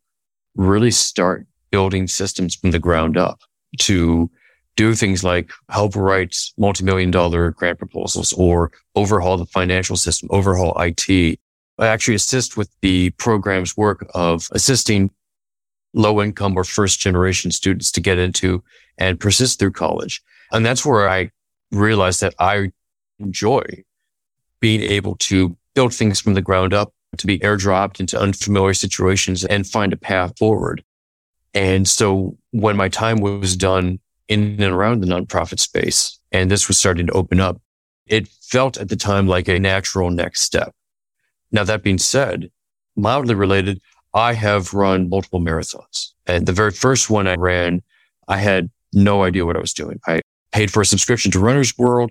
really 0.54 0.90
start 0.90 1.46
building 1.70 2.06
systems 2.06 2.54
from 2.54 2.70
the 2.70 2.78
ground 2.78 3.16
up 3.16 3.40
to 3.80 4.30
do 4.76 4.94
things 4.94 5.24
like 5.24 5.50
help 5.70 5.96
write 5.96 6.36
multi-million 6.58 7.10
dollar 7.10 7.50
grant 7.50 7.78
proposals 7.78 8.32
or 8.34 8.72
overhaul 8.94 9.36
the 9.36 9.46
financial 9.46 9.96
system, 9.96 10.28
overhaul 10.32 10.74
IT, 10.80 11.38
actually 11.80 12.14
assist 12.14 12.56
with 12.56 12.70
the 12.82 13.10
program's 13.10 13.76
work 13.76 14.06
of 14.14 14.48
assisting 14.52 15.10
low 15.92 16.22
income 16.22 16.56
or 16.56 16.64
first 16.64 17.00
generation 17.00 17.50
students 17.50 17.90
to 17.92 18.00
get 18.00 18.18
into 18.18 18.62
and 18.98 19.18
persist 19.18 19.58
through 19.58 19.72
college. 19.72 20.22
And 20.52 20.64
that's 20.64 20.84
where 20.84 21.08
I 21.08 21.30
realized 21.70 22.20
that 22.20 22.34
I 22.38 22.72
enjoy 23.18 23.84
being 24.60 24.82
able 24.82 25.16
to 25.16 25.56
build 25.74 25.92
things 25.92 26.20
from 26.20 26.34
the 26.34 26.42
ground 26.42 26.72
up, 26.72 26.92
to 27.18 27.26
be 27.26 27.38
airdropped 27.40 28.00
into 28.00 28.18
unfamiliar 28.18 28.74
situations 28.74 29.44
and 29.44 29.66
find 29.66 29.92
a 29.92 29.96
path 29.96 30.36
forward. 30.38 30.82
And 31.52 31.86
so 31.86 32.36
when 32.50 32.76
my 32.76 32.88
time 32.88 33.18
was 33.18 33.56
done 33.56 34.00
in 34.28 34.60
and 34.60 34.74
around 34.74 35.00
the 35.00 35.06
nonprofit 35.06 35.60
space 35.60 36.18
and 36.32 36.50
this 36.50 36.66
was 36.66 36.78
starting 36.78 37.06
to 37.06 37.12
open 37.12 37.40
up, 37.40 37.60
it 38.06 38.28
felt 38.42 38.78
at 38.78 38.88
the 38.88 38.96
time 38.96 39.26
like 39.28 39.48
a 39.48 39.60
natural 39.60 40.10
next 40.10 40.40
step. 40.40 40.74
Now, 41.54 41.62
that 41.64 41.84
being 41.84 41.98
said, 41.98 42.50
mildly 42.96 43.36
related, 43.36 43.80
I 44.12 44.32
have 44.32 44.74
run 44.74 45.08
multiple 45.08 45.40
marathons. 45.40 46.08
And 46.26 46.46
the 46.46 46.52
very 46.52 46.72
first 46.72 47.08
one 47.08 47.28
I 47.28 47.36
ran, 47.36 47.80
I 48.26 48.38
had 48.38 48.70
no 48.92 49.22
idea 49.22 49.46
what 49.46 49.56
I 49.56 49.60
was 49.60 49.72
doing. 49.72 50.00
I 50.06 50.20
paid 50.50 50.72
for 50.72 50.82
a 50.82 50.86
subscription 50.86 51.30
to 51.30 51.38
Runner's 51.38 51.78
World 51.78 52.10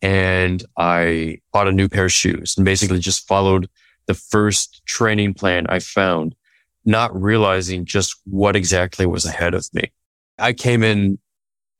and 0.00 0.64
I 0.76 1.38
bought 1.52 1.66
a 1.66 1.72
new 1.72 1.88
pair 1.88 2.04
of 2.04 2.12
shoes 2.12 2.54
and 2.56 2.64
basically 2.64 3.00
just 3.00 3.26
followed 3.26 3.68
the 4.06 4.14
first 4.14 4.82
training 4.86 5.34
plan 5.34 5.66
I 5.68 5.80
found, 5.80 6.36
not 6.84 7.20
realizing 7.20 7.84
just 7.84 8.14
what 8.24 8.54
exactly 8.54 9.06
was 9.06 9.24
ahead 9.24 9.54
of 9.54 9.66
me. 9.74 9.90
I 10.38 10.52
came 10.52 10.84
in 10.84 11.18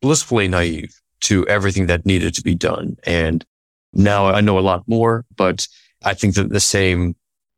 blissfully 0.02 0.49
naive 0.49 1.00
to 1.23 1.47
everything 1.47 1.87
that 1.87 2.06
needed 2.06 2.35
to 2.35 2.42
be 2.42 2.56
done. 2.56 2.97
And 3.04 3.44
now 3.92 4.26
I 4.26 4.40
know 4.40 4.59
a 4.59 4.61
lot 4.61 4.83
more, 4.88 5.25
but 5.37 5.68
I 6.04 6.14
think 6.14 6.34
that 6.34 6.50
the 6.50 6.61
same 6.61 7.16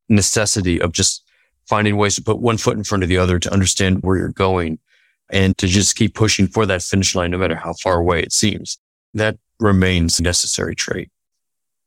necessity 0.09 0.81
of 0.81 0.93
just 0.93 1.25
finding 1.67 1.97
ways 1.97 2.15
to 2.15 2.23
put 2.23 2.41
one 2.41 2.57
foot 2.57 2.77
in 2.77 2.85
front 2.85 3.03
of 3.03 3.09
the 3.09 3.19
other 3.19 3.39
to 3.39 3.53
understand 3.53 4.03
where 4.03 4.17
you're 4.17 4.29
going 4.29 4.79
and 5.31 5.57
to 5.59 5.67
just 5.67 5.97
keep 5.97 6.15
pushing 6.15 6.47
for 6.47 6.65
that 6.67 6.83
finish 6.83 7.15
line, 7.15 7.33
no 7.33 7.39
matter 7.39 7.57
how 7.57 7.75
far 7.83 7.99
away 7.99 8.21
it 8.21 8.33
seems. 8.33 8.79
That 9.15 9.39
remains 9.59 10.21
a 10.21 10.23
necessary 10.23 10.77
trait. 10.77 11.11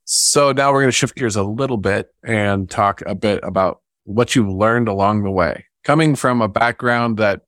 So 0.04 0.52
now 0.52 0.72
we're 0.72 0.80
going 0.80 0.88
to 0.88 0.92
shift 0.92 1.14
gears 1.14 1.36
a 1.36 1.42
little 1.42 1.76
bit 1.76 2.08
and 2.24 2.68
talk 2.68 3.02
a 3.06 3.14
bit 3.14 3.40
about 3.42 3.80
what 4.04 4.34
you've 4.34 4.48
learned 4.48 4.88
along 4.88 5.22
the 5.22 5.30
way. 5.30 5.64
Coming 5.84 6.16
from 6.16 6.42
a 6.42 6.48
background 6.48 7.16
that 7.18 7.42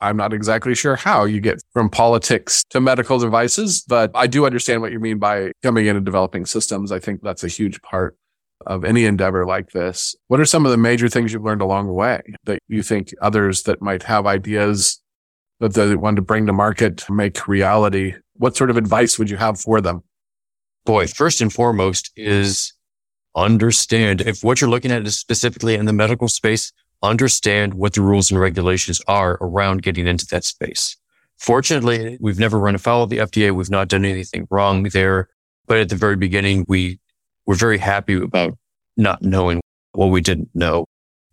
I'm 0.00 0.16
not 0.16 0.32
exactly 0.32 0.74
sure 0.74 0.96
how 0.96 1.24
you 1.24 1.40
get 1.40 1.62
from 1.72 1.88
politics 1.88 2.64
to 2.70 2.80
medical 2.80 3.18
devices, 3.18 3.82
but 3.82 4.10
I 4.14 4.26
do 4.26 4.46
understand 4.46 4.82
what 4.82 4.92
you 4.92 5.00
mean 5.00 5.18
by 5.18 5.52
coming 5.62 5.86
in 5.86 5.96
and 5.96 6.04
developing 6.04 6.44
systems. 6.44 6.92
I 6.92 6.98
think 6.98 7.22
that's 7.22 7.44
a 7.44 7.48
huge 7.48 7.80
part 7.82 8.16
of 8.68 8.84
any 8.84 9.06
endeavor 9.06 9.46
like 9.46 9.70
this. 9.70 10.14
What 10.28 10.38
are 10.38 10.44
some 10.44 10.64
of 10.66 10.70
the 10.70 10.76
major 10.76 11.08
things 11.08 11.32
you've 11.32 11.42
learned 11.42 11.62
along 11.62 11.86
the 11.86 11.94
way 11.94 12.20
that 12.44 12.60
you 12.68 12.82
think 12.82 13.12
others 13.20 13.62
that 13.64 13.82
might 13.82 14.04
have 14.04 14.26
ideas 14.26 15.00
that 15.58 15.72
they 15.72 15.96
want 15.96 16.16
to 16.16 16.22
bring 16.22 16.46
to 16.46 16.52
market 16.52 17.08
make 17.10 17.48
reality? 17.48 18.14
What 18.34 18.56
sort 18.56 18.70
of 18.70 18.76
advice 18.76 19.18
would 19.18 19.30
you 19.30 19.38
have 19.38 19.58
for 19.58 19.80
them? 19.80 20.04
Boy, 20.84 21.06
first 21.06 21.40
and 21.40 21.52
foremost 21.52 22.12
is 22.14 22.74
understand 23.34 24.20
if 24.20 24.44
what 24.44 24.60
you're 24.60 24.70
looking 24.70 24.92
at 24.92 25.06
is 25.06 25.18
specifically 25.18 25.74
in 25.74 25.86
the 25.86 25.92
medical 25.92 26.28
space, 26.28 26.72
understand 27.02 27.74
what 27.74 27.94
the 27.94 28.02
rules 28.02 28.30
and 28.30 28.38
regulations 28.38 29.00
are 29.08 29.38
around 29.40 29.82
getting 29.82 30.06
into 30.06 30.26
that 30.26 30.44
space. 30.44 30.96
Fortunately, 31.38 32.18
we've 32.20 32.38
never 32.38 32.58
run 32.58 32.74
afoul 32.74 33.04
of 33.04 33.10
the 33.10 33.18
FDA. 33.18 33.54
We've 33.54 33.70
not 33.70 33.88
done 33.88 34.04
anything 34.04 34.46
wrong 34.50 34.82
there. 34.84 35.28
But 35.66 35.78
at 35.78 35.88
the 35.88 35.96
very 35.96 36.16
beginning, 36.16 36.64
we 36.66 36.98
we're 37.48 37.54
very 37.54 37.78
happy 37.78 38.14
about 38.14 38.56
not 38.98 39.22
knowing 39.22 39.60
what 39.92 40.08
we 40.08 40.20
didn't 40.20 40.50
know. 40.54 40.84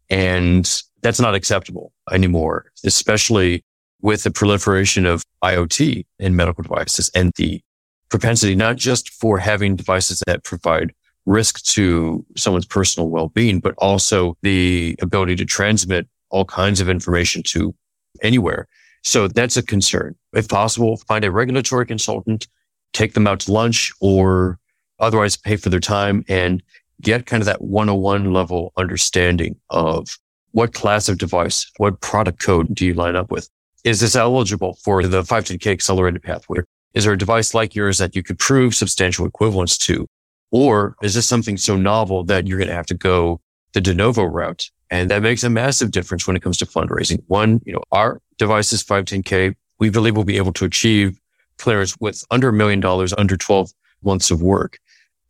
And 0.09 0.81
that's 1.01 1.19
not 1.19 1.35
acceptable 1.35 1.91
anymore, 2.09 2.71
especially 2.85 3.65
with 4.01 4.23
the 4.23 4.31
proliferation 4.31 5.05
of 5.05 5.23
IoT 5.43 6.05
in 6.19 6.35
medical 6.37 6.63
devices 6.63 7.11
and 7.13 7.33
the 7.35 7.61
propensity, 8.07 8.55
not 8.55 8.77
just 8.77 9.09
for 9.09 9.37
having 9.37 9.75
devices 9.75 10.23
that 10.25 10.45
provide 10.45 10.93
risk 11.25 11.61
to 11.63 12.25
someone's 12.37 12.65
personal 12.65 13.09
well-being, 13.09 13.59
but 13.59 13.75
also 13.79 14.37
the 14.41 14.95
ability 15.01 15.35
to 15.35 15.43
transmit 15.43 16.07
all 16.29 16.45
kinds 16.45 16.79
of 16.79 16.87
information 16.87 17.43
to 17.43 17.75
anywhere. 18.23 18.69
So 19.03 19.27
that's 19.27 19.57
a 19.57 19.63
concern. 19.63 20.15
If 20.31 20.47
possible, 20.47 20.95
find 20.95 21.25
a 21.25 21.31
regulatory 21.31 21.85
consultant, 21.85 22.47
take 22.93 23.15
them 23.15 23.27
out 23.27 23.41
to 23.41 23.51
lunch 23.51 23.91
or 23.99 24.59
otherwise 24.99 25.37
pay 25.37 25.55
for 25.55 25.69
their 25.69 25.79
time 25.79 26.23
and 26.27 26.63
get 27.01 27.25
kind 27.25 27.41
of 27.41 27.45
that 27.45 27.61
101 27.61 28.33
level 28.33 28.73
understanding 28.77 29.55
of 29.69 30.17
what 30.51 30.73
class 30.73 31.09
of 31.09 31.17
device, 31.17 31.69
what 31.77 31.99
product 31.99 32.39
code 32.39 32.73
do 32.73 32.85
you 32.85 32.93
line 32.93 33.15
up 33.15 33.29
with? 33.29 33.49
Is 33.83 33.99
this 33.99 34.15
eligible 34.15 34.77
for 34.83 35.03
the 35.03 35.21
510K 35.21 35.71
accelerated 35.71 36.23
pathway? 36.23 36.59
Is 36.93 37.03
there 37.03 37.13
a 37.13 37.17
device 37.17 37.53
like 37.53 37.75
yours 37.75 37.97
that 37.97 38.15
you 38.15 38.23
could 38.23 38.39
prove 38.39 38.73
substantial 38.73 39.25
equivalence 39.25 39.77
to? 39.79 40.07
Or 40.51 40.95
is 41.03 41.13
this 41.13 41.27
something 41.27 41.57
so 41.57 41.75
novel 41.75 42.23
that 42.23 42.47
you're 42.47 42.57
going 42.57 42.69
to 42.69 42.75
have 42.75 42.85
to 42.87 42.93
go 42.93 43.41
the 43.73 43.81
de 43.81 43.93
novo 43.93 44.23
route? 44.23 44.69
And 44.89 45.11
that 45.11 45.21
makes 45.21 45.43
a 45.43 45.49
massive 45.49 45.91
difference 45.91 46.25
when 46.25 46.37
it 46.37 46.41
comes 46.41 46.57
to 46.59 46.65
fundraising. 46.65 47.21
One, 47.27 47.59
you 47.65 47.73
know, 47.73 47.83
our 47.91 48.21
device 48.37 48.71
is 48.71 48.83
510K. 48.83 49.55
We 49.79 49.89
believe 49.89 50.15
we'll 50.15 50.23
be 50.23 50.37
able 50.37 50.53
to 50.53 50.65
achieve 50.65 51.19
clearance 51.57 51.97
with 51.99 52.23
under 52.31 52.49
a 52.49 52.53
million 52.53 52.79
dollars, 52.79 53.13
under 53.17 53.35
12 53.35 53.71
months 54.03 54.31
of 54.31 54.41
work. 54.41 54.79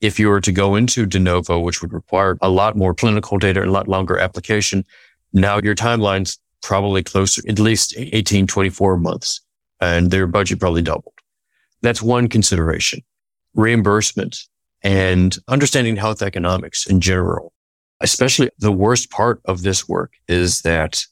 If 0.06 0.20
you 0.20 0.30
were 0.30 0.42
to 0.42 0.52
go 0.52 0.76
into 0.76 1.08
de 1.08 1.18
novo, 1.18 1.58
which 1.60 1.82
would 1.82 1.92
require 1.92 2.38
a 2.40 2.50
lot 2.50 2.78
more 2.78 2.94
clinical 2.94 3.40
data 3.40 3.62
and 3.62 3.70
a 3.70 3.74
lot 3.74 3.88
longer 3.88 4.20
application, 4.20 4.86
now 5.34 5.58
your 5.58 5.74
timeline's 5.74 6.38
probably 6.62 7.02
closer, 7.02 7.42
at 7.50 7.58
least 7.58 7.96
18, 7.98 8.46
24 8.46 8.98
months 8.98 9.42
and 9.82 10.12
their 10.12 10.28
budget 10.28 10.60
probably 10.60 10.84
doubled. 10.84 11.16
That's 11.82 12.04
one 12.04 12.28
consideration. 12.28 13.02
Reimbursement 13.56 14.38
and 14.84 15.36
understanding 15.48 15.96
health 15.96 16.22
economics 16.22 16.86
in 16.86 17.02
general. 17.02 17.52
Especially 18.00 18.52
the 18.60 18.72
worst 18.72 19.10
part 19.10 19.42
of 19.46 19.64
this 19.64 19.90
work 19.90 20.14
is 20.28 20.62
that 20.62 21.04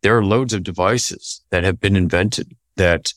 there 0.00 0.16
are 0.16 0.24
loads 0.24 0.54
of 0.54 0.62
devices 0.62 1.42
that 1.50 1.62
have 1.62 1.78
been 1.78 1.94
invented 1.94 2.56
that 2.76 3.12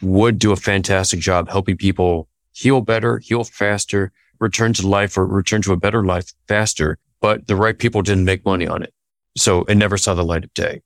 would 0.00 0.38
do 0.38 0.52
a 0.52 0.56
fantastic 0.56 1.20
job 1.20 1.50
helping 1.50 1.76
people 1.76 2.28
heal 2.52 2.80
better, 2.80 3.18
heal 3.18 3.44
faster, 3.44 4.10
return 4.40 4.72
to 4.74 4.86
life 4.86 5.16
or 5.16 5.26
return 5.26 5.62
to 5.62 5.72
a 5.72 5.76
better 5.76 6.04
life 6.04 6.32
faster. 6.46 6.98
But 7.20 7.46
the 7.46 7.56
right 7.56 7.78
people 7.78 8.02
didn't 8.02 8.24
make 8.24 8.44
money 8.44 8.66
on 8.66 8.82
it. 8.82 8.92
So 9.36 9.64
it 9.64 9.74
never 9.76 9.96
saw 9.96 10.14
the 10.14 10.24
light 10.24 10.44
of 10.44 10.54
day. 10.54 10.82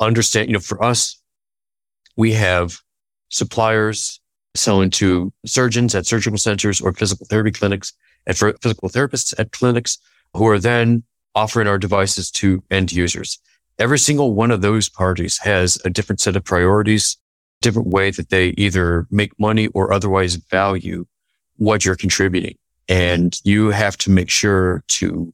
Understand, 0.00 0.48
you 0.48 0.54
know, 0.54 0.60
for 0.60 0.82
us, 0.82 1.20
we 2.16 2.32
have 2.32 2.78
suppliers 3.28 4.20
selling 4.54 4.90
to 4.90 5.32
surgeons 5.44 5.94
at 5.94 6.06
surgical 6.06 6.38
centers 6.38 6.80
or 6.80 6.92
physical 6.92 7.26
therapy 7.26 7.50
clinics 7.50 7.92
and 8.26 8.36
for 8.36 8.52
physical 8.62 8.88
therapists 8.88 9.34
at 9.38 9.52
clinics 9.52 9.98
who 10.34 10.46
are 10.46 10.58
then 10.58 11.02
offering 11.34 11.66
our 11.66 11.78
devices 11.78 12.30
to 12.30 12.62
end 12.70 12.92
users. 12.92 13.38
Every 13.78 13.98
single 13.98 14.34
one 14.34 14.52
of 14.52 14.62
those 14.62 14.88
parties 14.88 15.38
has 15.38 15.78
a 15.84 15.90
different 15.90 16.20
set 16.20 16.36
of 16.36 16.44
priorities, 16.44 17.16
different 17.60 17.88
way 17.88 18.10
that 18.12 18.30
they 18.30 18.48
either 18.56 19.06
make 19.10 19.38
money 19.38 19.66
or 19.68 19.92
otherwise 19.92 20.36
value 20.36 21.06
what 21.56 21.84
you're 21.84 21.96
contributing. 21.96 22.56
And 22.88 23.38
you 23.44 23.70
have 23.70 23.96
to 23.98 24.10
make 24.10 24.30
sure 24.30 24.84
to 24.88 25.32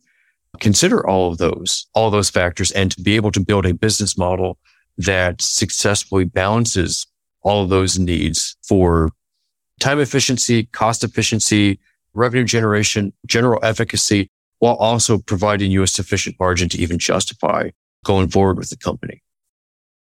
consider 0.60 1.06
all 1.06 1.32
of 1.32 1.38
those, 1.38 1.86
all 1.94 2.10
those 2.10 2.30
factors 2.30 2.70
and 2.72 2.90
to 2.92 3.00
be 3.00 3.16
able 3.16 3.32
to 3.32 3.40
build 3.40 3.66
a 3.66 3.74
business 3.74 4.16
model 4.16 4.58
that 4.98 5.40
successfully 5.40 6.24
balances 6.24 7.06
all 7.42 7.62
of 7.62 7.70
those 7.70 7.98
needs 7.98 8.56
for 8.62 9.10
time 9.80 9.98
efficiency, 9.98 10.64
cost 10.66 11.02
efficiency, 11.02 11.80
revenue 12.12 12.44
generation, 12.44 13.12
general 13.26 13.58
efficacy, 13.62 14.30
while 14.58 14.74
also 14.74 15.18
providing 15.18 15.70
you 15.70 15.82
a 15.82 15.86
sufficient 15.86 16.36
margin 16.38 16.68
to 16.68 16.78
even 16.78 16.98
justify 16.98 17.70
going 18.04 18.28
forward 18.28 18.58
with 18.58 18.68
the 18.68 18.76
company. 18.76 19.22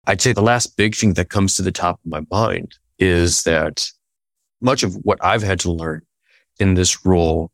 I'd 0.06 0.20
say 0.20 0.32
the 0.32 0.42
last 0.42 0.76
big 0.76 0.94
thing 0.94 1.14
that 1.14 1.30
comes 1.30 1.56
to 1.56 1.62
the 1.62 1.72
top 1.72 2.00
of 2.04 2.10
my 2.10 2.22
mind 2.30 2.76
is 2.98 3.42
that 3.42 3.90
much 4.60 4.82
of 4.82 4.94
what 5.02 5.22
I've 5.22 5.42
had 5.42 5.60
to 5.60 5.72
learn 5.72 6.05
in 6.58 6.75
this 6.75 7.04
role 7.04 7.50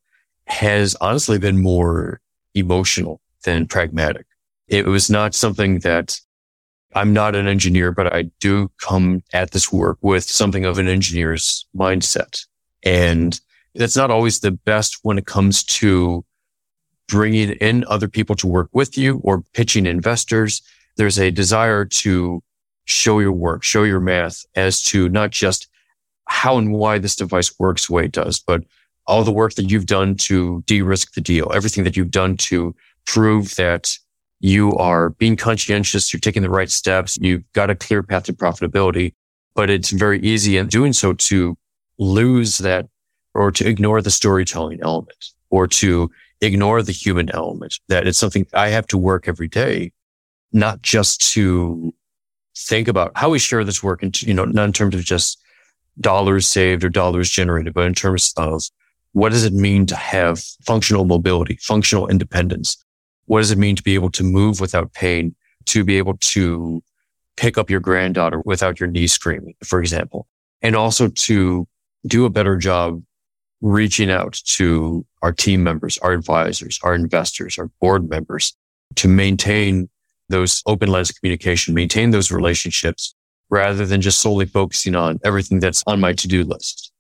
has 0.47 0.95
honestly 1.01 1.39
been 1.39 1.63
more 1.63 2.21
emotional 2.55 3.21
than 3.45 3.67
pragmatic. 3.67 4.27
It 4.69 4.87
was 4.87 5.11
not 5.11 5.35
something 5.35 5.81
that 5.81 6.21
I'm 6.95 7.13
not 7.13 7.35
an 7.35 7.47
engineer, 7.47 7.93
but 7.93 8.13
I 8.13 8.31
do 8.41 8.71
come 8.81 9.23
at 9.33 9.53
this 9.53 9.73
work 9.73 9.99
with 10.03 10.25
something 10.25 10.65
of 10.65 10.79
an 10.79 10.89
engineer's 10.89 11.67
mindset. 11.75 12.45
And 12.83 13.41
that's 13.75 13.97
not 13.97 14.11
always 14.11 14.41
the 14.41 14.51
best 14.51 14.99
when 15.03 15.19
it 15.19 15.27
comes 15.27 15.65
to 15.65 16.25
bringing 17.09 17.51
in 17.53 17.85
other 17.89 18.09
people 18.09 18.37
to 18.37 18.47
work 18.47 18.69
with 18.73 18.99
you 18.99 19.21
or 19.25 19.43
pitching 19.55 19.87
investors. 19.87 20.63
There's 20.97 21.19
a 21.19 21.31
desire 21.31 21.85
to 21.85 22.43
show 22.85 23.19
your 23.19 23.33
work, 23.33 23.63
show 23.63 23.85
your 23.85 24.01
math 24.01 24.45
as 24.55 24.83
to 24.83 25.09
not 25.09 25.31
just 25.31 25.69
how 26.27 26.59
and 26.59 26.73
why 26.73 26.99
this 26.99 27.17
device 27.17 27.59
works 27.59 27.87
the 27.87 27.95
way 27.95 28.05
it 28.05 28.13
does, 28.13 28.39
but 28.39 28.63
all 29.07 29.25
the 29.25 29.33
work 29.33 29.55
that 29.55 29.71
you've 29.71 29.87
done 29.87 30.15
to 30.15 30.63
de-risk 30.67 31.15
the 31.15 31.21
deal, 31.21 31.51
everything 31.55 31.85
that 31.85 31.97
you've 31.97 32.11
done 32.11 32.37
to 32.37 32.75
prove 33.07 33.55
that 33.57 33.99
you 34.41 34.75
are 34.77 35.11
being 35.11 35.37
conscientious, 35.37 36.13
you're 36.13 36.21
taking 36.21 36.43
the 36.43 36.51
right 36.51 36.71
steps, 36.71 37.17
you've 37.21 37.45
got 37.53 37.71
a 37.71 37.75
clear 37.75 38.03
path 38.03 38.25
to 38.25 38.33
profitability, 38.33 39.15
but 39.55 39.71
it's 39.71 39.91
very 39.91 40.21
easy 40.21 40.57
in 40.57 40.67
doing 40.67 40.93
so 40.93 41.13
to 41.13 41.57
lose 41.99 42.59
that 42.59 42.89
or 43.35 43.51
to 43.51 43.69
ignore 43.69 44.03
the 44.03 44.11
storytelling 44.11 44.81
element 44.83 45.27
or 45.51 45.67
to 45.67 46.11
ignore 46.41 46.83
the 46.83 46.93
human 46.93 47.31
element 47.31 47.79
that 47.89 48.07
it's 48.07 48.19
something 48.19 48.47
I 48.53 48.69
have 48.69 48.87
to 48.89 48.99
work 48.99 49.29
every 49.29 49.49
day, 49.49 49.93
not 50.53 50.83
just 50.83 51.33
to 51.33 51.95
think 52.57 52.89
about 52.89 53.13
how 53.15 53.31
we 53.31 53.39
share 53.39 53.65
this 53.65 53.83
work 53.83 54.03
and, 54.03 54.21
you 54.23 54.35
know, 54.35 54.45
not 54.45 54.65
in 54.65 54.73
terms 54.73 54.95
of 54.95 55.03
just 55.03 55.41
dollars 56.01 56.47
saved 56.47 56.85
or 56.85 56.89
dollars 56.89 57.31
generated, 57.31 57.75
but 57.75 57.87
in 57.87 57.95
terms 57.95 58.33
of 58.37 58.63
what 59.13 59.33
does 59.33 59.45
it 59.45 59.53
mean 59.53 59.87
to 59.87 59.97
have 59.97 60.43
functional 60.67 61.05
mobility, 61.05 61.59
functional 61.61 62.09
independence? 62.09 62.83
What 63.27 63.41
does 63.41 63.51
it 63.51 63.59
mean 63.59 63.77
to 63.77 63.83
be 63.83 63.95
able 63.95 64.11
to 64.13 64.25
move 64.25 64.61
without 64.61 64.93
pain, 64.93 65.35
to 65.67 65.85
be 65.85 65.99
able 65.99 66.17
to 66.19 66.83
pick 67.37 67.57
up 67.57 67.71
your 67.71 67.81
granddaughter 67.81 68.41
without 68.45 68.81
your 68.81 68.89
knee 68.89 69.07
screaming, 69.07 69.55
for 69.65 69.81
example, 69.81 70.27
and 70.61 70.77
also 70.77 71.09
to 71.09 71.67
do 72.07 72.25
a 72.25 72.31
better 72.31 72.57
job 72.57 73.03
reaching 73.61 74.11
out 74.11 74.33
to 74.45 75.07
our 75.23 75.33
team 75.33 75.63
members, 75.63 75.97
our 75.99 76.13
advisors, 76.13 76.81
our 76.83 76.95
investors, 76.95 77.59
our 77.59 77.71
board 77.81 78.09
members 78.09 78.57
to 78.97 79.09
maintain 79.09 79.89
those 80.29 80.63
open 80.67 80.91
lines 80.91 81.11
of 81.11 81.17
communication, 81.21 81.75
maintain 81.75 82.11
those 82.11 82.33
relationships 82.33 83.15
rather 83.51 83.87
than 83.87 84.01
just 84.01 84.21
solely 84.21 84.47
focusing 84.47 84.95
on 84.95 85.21
everything 85.25 85.61
that's 85.61 85.83
on 85.87 86.01
my 86.01 86.13
to-do 86.13 86.43
list. 86.43 86.92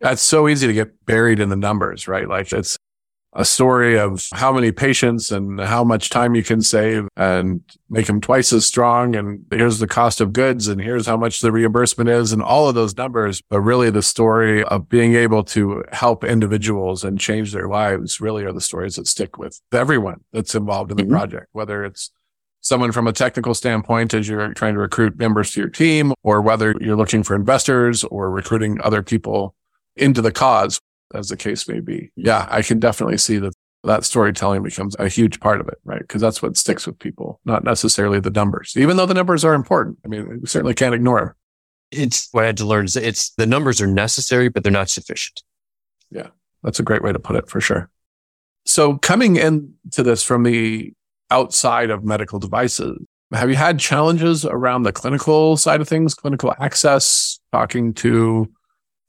That's 0.00 0.22
so 0.22 0.48
easy 0.48 0.66
to 0.66 0.72
get 0.72 1.04
buried 1.06 1.40
in 1.40 1.48
the 1.48 1.56
numbers, 1.56 2.08
right? 2.08 2.28
Like 2.28 2.52
it's 2.52 2.76
a 3.32 3.44
story 3.44 3.96
of 3.98 4.26
how 4.32 4.52
many 4.52 4.72
patients 4.72 5.30
and 5.30 5.60
how 5.60 5.84
much 5.84 6.10
time 6.10 6.34
you 6.34 6.42
can 6.42 6.60
save 6.60 7.06
and 7.16 7.62
make 7.88 8.06
them 8.06 8.20
twice 8.20 8.52
as 8.52 8.66
strong. 8.66 9.14
And 9.14 9.44
here's 9.50 9.78
the 9.78 9.86
cost 9.86 10.20
of 10.20 10.32
goods 10.32 10.66
and 10.66 10.80
here's 10.80 11.06
how 11.06 11.16
much 11.16 11.40
the 11.40 11.52
reimbursement 11.52 12.10
is 12.10 12.32
and 12.32 12.42
all 12.42 12.68
of 12.68 12.74
those 12.74 12.96
numbers. 12.96 13.40
But 13.48 13.60
really 13.60 13.90
the 13.90 14.02
story 14.02 14.64
of 14.64 14.88
being 14.88 15.14
able 15.14 15.44
to 15.44 15.84
help 15.92 16.24
individuals 16.24 17.04
and 17.04 17.20
change 17.20 17.52
their 17.52 17.68
lives 17.68 18.20
really 18.20 18.44
are 18.44 18.52
the 18.52 18.60
stories 18.60 18.96
that 18.96 19.06
stick 19.06 19.38
with 19.38 19.60
everyone 19.72 20.22
that's 20.32 20.54
involved 20.54 20.90
in 20.90 20.96
the 20.96 21.04
mm-hmm. 21.04 21.12
project, 21.12 21.46
whether 21.52 21.84
it's 21.84 22.10
someone 22.62 22.92
from 22.92 23.06
a 23.06 23.12
technical 23.12 23.54
standpoint 23.54 24.12
as 24.12 24.28
you're 24.28 24.52
trying 24.54 24.74
to 24.74 24.80
recruit 24.80 25.18
members 25.18 25.52
to 25.52 25.60
your 25.60 25.70
team 25.70 26.12
or 26.22 26.42
whether 26.42 26.74
you're 26.80 26.96
looking 26.96 27.22
for 27.22 27.34
investors 27.34 28.04
or 28.04 28.30
recruiting 28.30 28.80
other 28.82 29.02
people 29.02 29.54
into 30.00 30.22
the 30.22 30.32
cause 30.32 30.80
as 31.14 31.28
the 31.28 31.36
case 31.36 31.68
may 31.68 31.80
be. 31.80 32.10
Hmm. 32.16 32.26
Yeah, 32.26 32.46
I 32.50 32.62
can 32.62 32.78
definitely 32.78 33.18
see 33.18 33.38
that 33.38 33.52
that 33.84 34.04
storytelling 34.04 34.62
becomes 34.62 34.94
a 34.98 35.08
huge 35.08 35.40
part 35.40 35.60
of 35.60 35.68
it, 35.68 35.78
right? 35.84 36.00
Because 36.00 36.20
that's 36.20 36.42
what 36.42 36.56
sticks 36.56 36.86
with 36.86 36.98
people, 36.98 37.40
not 37.44 37.64
necessarily 37.64 38.20
the 38.20 38.30
numbers, 38.30 38.74
even 38.76 38.96
though 38.96 39.06
the 39.06 39.14
numbers 39.14 39.44
are 39.44 39.54
important. 39.54 39.98
I 40.04 40.08
mean, 40.08 40.40
we 40.40 40.46
certainly 40.46 40.74
can't 40.74 40.94
ignore 40.94 41.20
them. 41.20 41.34
It's 41.90 42.28
what 42.32 42.44
I 42.44 42.48
had 42.48 42.56
to 42.58 42.66
learn 42.66 42.84
is 42.84 42.96
it's 42.96 43.30
the 43.30 43.46
numbers 43.46 43.80
are 43.80 43.86
necessary, 43.86 44.48
but 44.48 44.62
they're 44.62 44.72
not 44.72 44.90
sufficient. 44.90 45.42
Yeah, 46.10 46.28
that's 46.62 46.78
a 46.78 46.82
great 46.82 47.02
way 47.02 47.12
to 47.12 47.18
put 47.18 47.36
it 47.36 47.48
for 47.48 47.60
sure. 47.60 47.90
So 48.66 48.98
coming 48.98 49.36
into 49.36 50.02
this 50.02 50.22
from 50.22 50.42
the 50.42 50.92
outside 51.30 51.90
of 51.90 52.04
medical 52.04 52.38
devices, 52.38 52.98
have 53.32 53.48
you 53.48 53.56
had 53.56 53.78
challenges 53.78 54.44
around 54.44 54.82
the 54.82 54.92
clinical 54.92 55.56
side 55.56 55.80
of 55.80 55.88
things, 55.88 56.14
clinical 56.14 56.52
access, 56.60 57.40
talking 57.52 57.94
to 57.94 58.52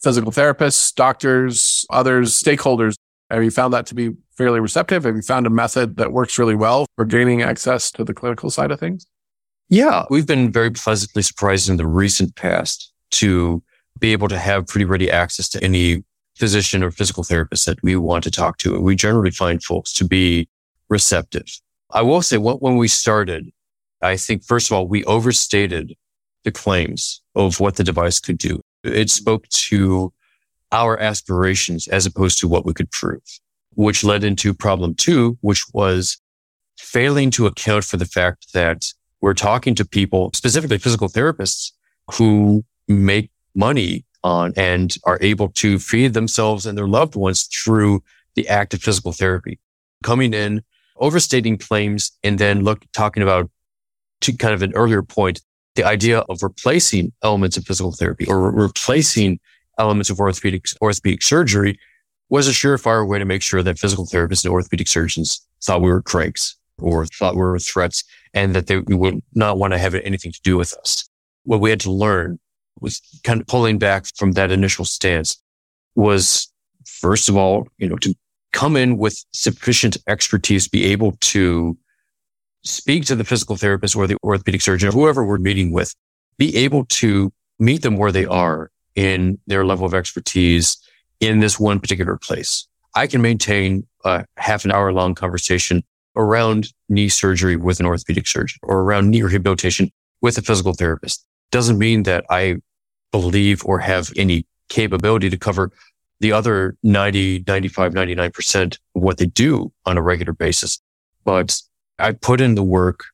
physical 0.01 0.31
therapists, 0.31 0.93
doctors, 0.93 1.85
others, 1.89 2.39
stakeholders. 2.41 2.95
Have 3.29 3.43
you 3.43 3.51
found 3.51 3.73
that 3.73 3.85
to 3.87 3.95
be 3.95 4.11
fairly 4.37 4.59
receptive? 4.59 5.03
Have 5.03 5.15
you 5.15 5.21
found 5.21 5.47
a 5.47 5.49
method 5.49 5.97
that 5.97 6.11
works 6.11 6.37
really 6.37 6.55
well 6.55 6.85
for 6.95 7.05
gaining 7.05 7.41
access 7.41 7.91
to 7.91 8.03
the 8.03 8.13
clinical 8.13 8.49
side 8.49 8.71
of 8.71 8.79
things? 8.79 9.05
Yeah, 9.69 10.03
we've 10.09 10.27
been 10.27 10.51
very 10.51 10.71
pleasantly 10.71 11.21
surprised 11.21 11.69
in 11.69 11.77
the 11.77 11.87
recent 11.87 12.35
past 12.35 12.91
to 13.11 13.63
be 13.99 14.11
able 14.11 14.27
to 14.27 14.37
have 14.37 14.67
pretty 14.67 14.85
ready 14.85 15.09
access 15.09 15.47
to 15.49 15.63
any 15.63 16.03
physician 16.35 16.83
or 16.83 16.91
physical 16.91 17.23
therapist 17.23 17.65
that 17.67 17.81
we 17.83 17.95
want 17.95 18.23
to 18.23 18.31
talk 18.31 18.57
to. 18.57 18.75
And 18.75 18.83
we 18.83 18.95
generally 18.95 19.31
find 19.31 19.63
folks 19.63 19.93
to 19.93 20.05
be 20.05 20.49
receptive. 20.89 21.45
I 21.91 22.01
will 22.01 22.21
say 22.21 22.37
when 22.37 22.77
we 22.77 22.87
started, 22.87 23.49
I 24.01 24.17
think 24.17 24.43
first 24.43 24.69
of 24.69 24.75
all, 24.75 24.87
we 24.87 25.03
overstated 25.05 25.95
the 26.43 26.51
claims 26.51 27.21
of 27.35 27.59
what 27.59 27.75
the 27.75 27.83
device 27.83 28.19
could 28.19 28.37
do. 28.37 28.59
It 28.83 29.09
spoke 29.09 29.47
to 29.49 30.13
our 30.71 30.97
aspirations 30.99 31.87
as 31.87 32.05
opposed 32.05 32.39
to 32.39 32.47
what 32.47 32.65
we 32.65 32.73
could 32.73 32.91
prove, 32.91 33.21
which 33.73 34.03
led 34.03 34.23
into 34.23 34.53
problem 34.53 34.95
two, 34.95 35.37
which 35.41 35.65
was 35.73 36.17
failing 36.77 37.29
to 37.31 37.45
account 37.45 37.83
for 37.83 37.97
the 37.97 38.05
fact 38.05 38.53
that 38.53 38.85
we're 39.21 39.33
talking 39.33 39.75
to 39.75 39.85
people, 39.85 40.31
specifically 40.33 40.77
physical 40.77 41.07
therapists 41.07 41.71
who 42.13 42.63
make 42.87 43.29
money 43.53 44.05
on 44.23 44.53
and 44.55 44.95
are 45.03 45.19
able 45.21 45.49
to 45.49 45.79
feed 45.79 46.13
themselves 46.13 46.65
and 46.65 46.77
their 46.77 46.87
loved 46.87 47.15
ones 47.15 47.43
through 47.43 48.03
the 48.35 48.47
act 48.47 48.73
of 48.73 48.81
physical 48.81 49.11
therapy. 49.11 49.59
Coming 50.03 50.33
in, 50.33 50.63
overstating 50.97 51.57
claims, 51.57 52.11
and 52.23 52.39
then 52.39 52.63
look, 52.63 52.85
talking 52.93 53.23
about 53.23 53.49
to 54.21 54.33
kind 54.33 54.53
of 54.53 54.61
an 54.61 54.73
earlier 54.73 55.03
point, 55.03 55.41
the 55.75 55.83
idea 55.83 56.19
of 56.29 56.43
replacing 56.43 57.11
elements 57.23 57.57
of 57.57 57.65
physical 57.65 57.91
therapy 57.91 58.25
or 58.27 58.51
re- 58.51 58.63
replacing 58.63 59.39
elements 59.77 60.09
of 60.09 60.19
orthopedic, 60.19 60.65
orthopedic 60.81 61.21
surgery 61.21 61.79
was 62.29 62.47
a 62.47 62.51
surefire 62.51 63.07
way 63.07 63.19
to 63.19 63.25
make 63.25 63.41
sure 63.41 63.63
that 63.63 63.79
physical 63.79 64.05
therapists 64.05 64.43
and 64.43 64.53
orthopedic 64.53 64.87
surgeons 64.87 65.45
thought 65.63 65.81
we 65.81 65.89
were 65.89 66.01
cranks 66.01 66.55
or 66.79 67.05
thought 67.05 67.35
we 67.35 67.41
were 67.41 67.59
threats 67.59 68.03
and 68.33 68.55
that 68.55 68.67
they 68.67 68.79
would 68.79 69.21
not 69.33 69.57
want 69.57 69.73
to 69.73 69.77
have 69.77 69.93
anything 69.95 70.31
to 70.31 70.41
do 70.43 70.57
with 70.57 70.73
us. 70.75 71.07
What 71.43 71.59
we 71.59 71.69
had 71.69 71.79
to 71.81 71.91
learn 71.91 72.39
was 72.79 73.01
kind 73.23 73.41
of 73.41 73.47
pulling 73.47 73.77
back 73.77 74.05
from 74.15 74.33
that 74.33 74.51
initial 74.51 74.85
stance 74.85 75.41
was 75.95 76.51
first 76.85 77.29
of 77.29 77.35
all, 77.35 77.67
you 77.77 77.87
know, 77.87 77.97
to 77.97 78.15
come 78.53 78.75
in 78.75 78.97
with 78.97 79.23
sufficient 79.31 79.97
expertise, 80.07 80.67
be 80.67 80.85
able 80.85 81.13
to 81.21 81.77
speak 82.63 83.05
to 83.05 83.15
the 83.15 83.23
physical 83.23 83.55
therapist 83.55 83.95
or 83.95 84.07
the 84.07 84.17
orthopedic 84.23 84.61
surgeon 84.61 84.89
or 84.89 84.91
whoever 84.91 85.25
we're 85.25 85.37
meeting 85.37 85.71
with, 85.71 85.95
be 86.37 86.55
able 86.57 86.85
to 86.85 87.31
meet 87.59 87.81
them 87.81 87.97
where 87.97 88.11
they 88.11 88.25
are 88.25 88.71
in 88.95 89.39
their 89.47 89.65
level 89.65 89.85
of 89.85 89.93
expertise 89.93 90.77
in 91.19 91.39
this 91.39 91.59
one 91.59 91.79
particular 91.79 92.17
place. 92.17 92.67
I 92.95 93.07
can 93.07 93.21
maintain 93.21 93.87
a 94.03 94.25
half 94.37 94.65
an 94.65 94.71
hour 94.71 94.91
long 94.91 95.15
conversation 95.15 95.83
around 96.15 96.73
knee 96.89 97.09
surgery 97.09 97.55
with 97.55 97.79
an 97.79 97.85
orthopedic 97.85 98.27
surgeon 98.27 98.59
or 98.63 98.81
around 98.81 99.09
knee 99.09 99.21
rehabilitation 99.21 99.91
with 100.21 100.37
a 100.37 100.41
physical 100.41 100.73
therapist. 100.73 101.25
Doesn't 101.51 101.77
mean 101.77 102.03
that 102.03 102.25
I 102.29 102.57
believe 103.11 103.63
or 103.65 103.79
have 103.79 104.11
any 104.17 104.45
capability 104.69 105.29
to 105.29 105.37
cover 105.37 105.71
the 106.19 106.31
other 106.31 106.77
90, 106.83 107.43
95, 107.47 107.93
99% 107.93 108.73
of 108.73 108.79
what 108.93 109.17
they 109.17 109.25
do 109.25 109.71
on 109.85 109.97
a 109.97 110.01
regular 110.01 110.33
basis. 110.33 110.79
But 111.23 111.61
I 112.01 112.13
put 112.13 112.41
in 112.41 112.55
the 112.55 112.63
work 112.63 113.05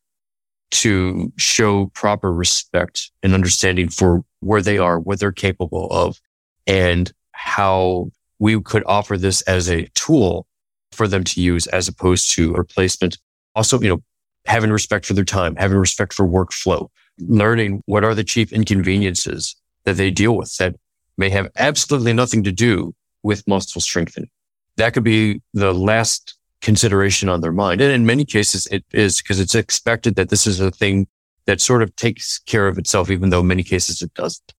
to 0.69 1.31
show 1.37 1.87
proper 1.87 2.33
respect 2.33 3.11
and 3.23 3.33
understanding 3.33 3.89
for 3.89 4.23
where 4.39 4.61
they 4.61 4.77
are, 4.77 4.99
what 4.99 5.19
they're 5.19 5.31
capable 5.31 5.87
of, 5.91 6.19
and 6.65 7.11
how 7.31 8.11
we 8.39 8.61
could 8.61 8.83
offer 8.85 9.17
this 9.17 9.41
as 9.43 9.69
a 9.69 9.87
tool 9.95 10.45
for 10.91 11.07
them 11.07 11.23
to 11.23 11.41
use 11.41 11.67
as 11.67 11.87
opposed 11.87 12.31
to 12.31 12.53
a 12.53 12.57
replacement. 12.57 13.17
Also, 13.55 13.79
you 13.79 13.89
know, 13.89 14.03
having 14.45 14.71
respect 14.71 15.05
for 15.05 15.13
their 15.13 15.25
time, 15.25 15.55
having 15.55 15.77
respect 15.77 16.13
for 16.13 16.27
workflow, 16.27 16.89
learning 17.19 17.81
what 17.85 18.03
are 18.03 18.15
the 18.15 18.23
chief 18.23 18.51
inconveniences 18.51 19.55
that 19.83 19.97
they 19.97 20.11
deal 20.11 20.35
with 20.35 20.55
that 20.57 20.75
may 21.17 21.29
have 21.29 21.49
absolutely 21.57 22.13
nothing 22.13 22.43
to 22.43 22.51
do 22.51 22.93
with 23.23 23.47
muscle 23.47 23.81
strengthening. 23.81 24.29
That 24.77 24.93
could 24.93 25.03
be 25.03 25.41
the 25.53 25.73
last 25.73 26.36
consideration 26.67 27.29
on 27.29 27.39
their 27.39 27.53
mind. 27.53 27.79
And 27.79 27.93
in 27.93 28.05
many 28.05 28.25
cases, 28.25 28.67
it 28.69 28.83
is 28.91 29.21
because 29.21 29.39
it's 29.39 29.55
expected 29.55 30.15
that 30.15 30.27
this 30.27 30.45
is 30.45 30.59
a 30.59 30.69
thing 30.69 31.07
that 31.45 31.61
sort 31.61 31.81
of 31.81 31.95
takes 31.95 32.39
care 32.39 32.67
of 32.67 32.77
itself, 32.77 33.09
even 33.09 33.29
though 33.29 33.39
in 33.39 33.47
many 33.47 33.63
cases 33.63 34.01
it 34.01 34.13
doesn't. 34.15 34.53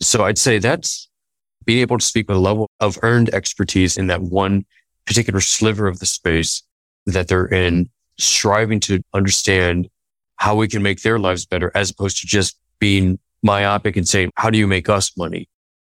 So 0.00 0.24
I'd 0.24 0.38
say 0.38 0.58
that's 0.58 1.10
being 1.66 1.80
able 1.80 1.98
to 1.98 2.04
speak 2.04 2.26
with 2.26 2.38
a 2.38 2.40
level 2.40 2.70
of 2.80 2.98
earned 3.02 3.28
expertise 3.34 3.98
in 3.98 4.06
that 4.06 4.22
one 4.22 4.64
particular 5.04 5.40
sliver 5.40 5.86
of 5.86 5.98
the 5.98 6.06
space 6.06 6.62
that 7.04 7.28
they're 7.28 7.52
in, 7.52 7.90
striving 8.18 8.80
to 8.80 9.02
understand 9.12 9.90
how 10.36 10.56
we 10.56 10.68
can 10.68 10.82
make 10.82 11.02
their 11.02 11.18
lives 11.18 11.44
better 11.44 11.70
as 11.74 11.90
opposed 11.90 12.16
to 12.22 12.26
just 12.26 12.58
being 12.78 13.18
myopic 13.42 13.98
and 13.98 14.08
saying, 14.08 14.30
how 14.36 14.48
do 14.48 14.56
you 14.56 14.66
make 14.66 14.88
us 14.88 15.14
money? 15.18 15.50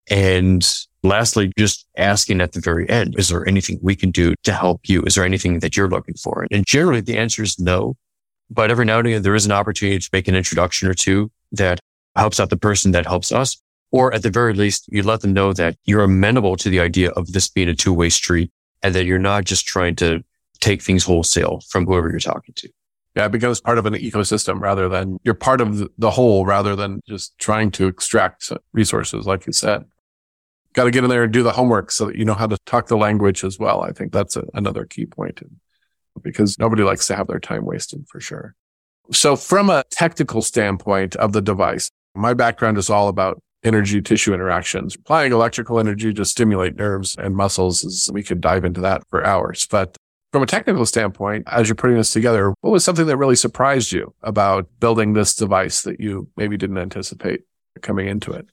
And 0.09 0.66
lastly, 1.03 1.53
just 1.59 1.87
asking 1.97 2.41
at 2.41 2.53
the 2.53 2.61
very 2.61 2.89
end, 2.89 3.15
is 3.19 3.29
there 3.29 3.47
anything 3.49 3.79
we 3.83 3.97
can 3.97 4.11
do 4.11 4.35
to 4.45 4.53
help 4.53 4.89
you? 4.89 5.03
Is 5.03 5.15
there 5.15 5.25
anything 5.25 5.61
that 5.61 5.77
you're 5.77 5.89
looking 5.89 6.15
for? 6.15 6.47
And 6.51 6.67
generally 6.67 7.01
the 7.01 7.17
answer 7.17 7.43
is 7.43 7.59
no. 7.59 7.97
But 8.51 8.71
every 8.71 8.85
now 8.85 8.99
and 8.99 9.07
again, 9.07 9.23
there 9.23 9.35
is 9.35 9.47
an 9.47 9.53
opportunity 9.53 9.99
to 9.99 10.11
make 10.13 10.29
an 10.29 10.35
introduction 10.35 10.89
or 10.89 10.95
two 10.95 11.31
that 11.53 11.79
helps 12.17 12.41
out 12.41 12.51
the 12.51 12.57
person 12.57 12.91
that 12.93 13.07
helps 13.07 13.33
us. 13.33 13.61
Or 13.93 14.13
at 14.15 14.23
the 14.23 14.31
very 14.31 14.55
least, 14.55 14.87
you 14.89 15.03
let 15.03 15.21
them 15.21 15.33
know 15.33 15.53
that 15.53 15.77
you're 15.85 16.03
amenable 16.03 16.57
to 16.57 16.71
the 16.71 16.81
idea 16.81 17.11
of 17.11 17.33
this 17.33 17.49
being 17.49 17.69
a 17.69 17.75
two 17.75 17.93
way 17.93 18.09
street 18.09 18.51
and 18.83 18.95
that 18.95 19.05
you're 19.05 19.19
not 19.19 19.45
just 19.45 19.67
trying 19.67 19.97
to 19.97 20.23
take 20.61 20.83
things 20.83 21.05
wholesale 21.05 21.61
from 21.69 21.87
whoever 21.87 22.11
you're 22.11 22.21
talking 22.21 22.55
to. 22.57 22.69
Yeah, 23.17 23.27
it 23.27 23.33
becomes 23.33 23.61
part 23.61 23.79
of 23.79 23.87
an 23.87 23.95
ecosystem 23.95 24.61
rather 24.61 24.89
than 24.89 25.19
you're 25.25 25.35
part 25.35 25.61
of 25.61 25.89
the 25.99 26.11
whole 26.11 26.47
rather 26.47 26.77
than 26.77 27.01
just 27.09 27.37
trying 27.39 27.73
to 27.73 27.89
extract 27.89 28.53
resources, 28.73 29.27
like 29.27 29.47
you 29.47 29.53
said. 29.53 29.85
Got 30.74 30.85
to 30.85 30.90
get 30.90 31.02
in 31.02 31.11
there 31.11 31.24
and 31.24 31.33
do 31.33 31.42
the 31.42 31.52
homework 31.52 31.90
so 31.90 32.06
that 32.06 32.16
you 32.16 32.24
know 32.24 32.35
how 32.35 32.46
to 32.46 32.56
talk 32.64 32.87
the 32.87 32.96
language 32.96 33.42
as 33.42 33.59
well. 33.59 33.83
I 33.83 33.92
think 33.92 34.12
that's 34.12 34.37
a, 34.37 34.44
another 34.54 34.85
key 34.85 35.06
point 35.06 35.42
because 36.22 36.59
nobody 36.59 36.83
likes 36.83 37.06
to 37.09 37.16
have 37.16 37.26
their 37.26 37.40
time 37.40 37.64
wasted 37.64 38.06
for 38.09 38.20
sure. 38.20 38.54
So 39.12 39.35
from 39.35 39.70
a 39.70 39.83
technical 39.90 40.42
standpoint 40.42 41.16
of 41.16 41.33
the 41.33 41.42
device, 41.42 41.90
my 42.14 42.35
background 42.35 42.78
is 42.78 42.90
all 42.90 43.09
about 43.09 43.42
energy 43.64 44.00
tissue 44.00 44.33
interactions. 44.33 44.94
Applying 44.94 45.33
electrical 45.33 45.78
energy 45.78 46.14
to 46.14 46.24
stimulate 46.24 46.76
nerves 46.76 47.16
and 47.16 47.35
muscles 47.37 47.85
is, 47.85 48.09
we 48.12 48.22
could 48.22 48.40
dive 48.40 48.64
into 48.64 48.80
that 48.80 49.02
for 49.11 49.24
hours. 49.24 49.66
But 49.66 49.96
from 50.33 50.42
a 50.42 50.46
technical 50.46 50.87
standpoint, 50.87 51.44
as 51.48 51.68
you're 51.68 51.74
putting 51.74 51.96
this 51.96 52.12
together, 52.12 52.54
what 52.61 52.70
was 52.70 52.85
something 52.85 53.06
that 53.06 53.16
really 53.16 53.37
surprised 53.37 53.92
you 53.92 54.14
about 54.22 54.68
building 54.78 55.12
this 55.12 55.35
device 55.35 55.83
that 55.83 56.00
you 56.00 56.28
maybe 56.37 56.56
didn't 56.56 56.78
anticipate 56.78 57.42
coming 57.83 58.06
into 58.06 58.33
it? 58.33 58.48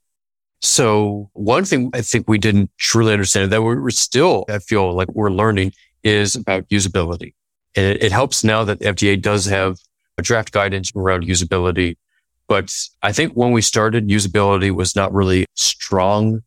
So 0.61 1.29
one 1.33 1.65
thing 1.65 1.91
I 1.93 2.01
think 2.01 2.27
we 2.27 2.37
didn't 2.37 2.71
truly 2.77 3.13
understand 3.13 3.51
that 3.51 3.61
we're 3.61 3.89
still, 3.91 4.45
I 4.49 4.59
feel 4.59 4.93
like 4.93 5.09
we're 5.13 5.29
learning 5.31 5.73
is 6.03 6.35
about 6.35 6.67
usability. 6.69 7.33
And 7.75 7.85
it, 7.85 8.03
it 8.05 8.11
helps 8.11 8.43
now 8.43 8.63
that 8.63 8.79
FDA 8.79 9.21
does 9.21 9.45
have 9.45 9.77
a 10.17 10.21
draft 10.21 10.51
guidance 10.51 10.91
around 10.95 11.25
usability. 11.25 11.97
But 12.47 12.73
I 13.03 13.11
think 13.11 13.33
when 13.33 13.51
we 13.51 13.61
started, 13.61 14.07
usability 14.07 14.71
was 14.71 14.95
not 14.95 15.13
really 15.13 15.45
strong. 15.55 16.41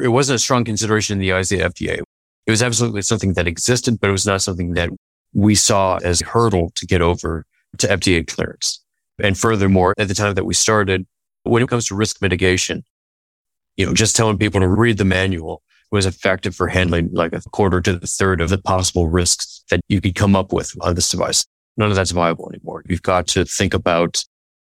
It 0.00 0.08
wasn't 0.08 0.36
a 0.36 0.40
strong 0.40 0.64
consideration 0.64 1.14
in 1.14 1.20
the 1.20 1.32
eyes 1.32 1.52
of 1.52 1.58
the 1.58 1.64
FDA. 1.64 2.02
It 2.46 2.50
was 2.50 2.62
absolutely 2.62 3.02
something 3.02 3.34
that 3.34 3.46
existed, 3.46 4.00
but 4.00 4.08
it 4.08 4.12
was 4.12 4.26
not 4.26 4.42
something 4.42 4.74
that 4.74 4.90
we 5.32 5.54
saw 5.54 5.98
as 6.02 6.20
a 6.20 6.26
hurdle 6.26 6.72
to 6.74 6.86
get 6.86 7.00
over 7.00 7.46
to 7.78 7.86
FDA 7.86 8.26
clearance. 8.26 8.80
And 9.22 9.38
furthermore, 9.38 9.94
at 9.98 10.08
the 10.08 10.14
time 10.14 10.34
that 10.34 10.44
we 10.44 10.54
started, 10.54 11.06
when 11.44 11.62
it 11.62 11.68
comes 11.68 11.86
to 11.88 11.94
risk 11.94 12.20
mitigation, 12.20 12.82
you 13.76 13.86
know, 13.86 13.94
just 13.94 14.16
telling 14.16 14.38
people 14.38 14.60
to 14.60 14.68
read 14.68 14.98
the 14.98 15.04
manual 15.04 15.62
was 15.90 16.06
effective 16.06 16.54
for 16.54 16.68
handling 16.68 17.10
like 17.12 17.32
a 17.32 17.40
quarter 17.50 17.80
to 17.80 17.98
the 17.98 18.06
third 18.06 18.40
of 18.40 18.48
the 18.48 18.58
possible 18.58 19.08
risks 19.08 19.62
that 19.70 19.80
you 19.88 20.00
could 20.00 20.14
come 20.14 20.34
up 20.34 20.52
with 20.52 20.72
on 20.80 20.94
this 20.94 21.10
device. 21.10 21.44
None 21.76 21.90
of 21.90 21.96
that's 21.96 22.10
viable 22.10 22.50
anymore. 22.50 22.82
You've 22.88 23.02
got 23.02 23.26
to 23.28 23.44
think 23.44 23.74
about 23.74 24.24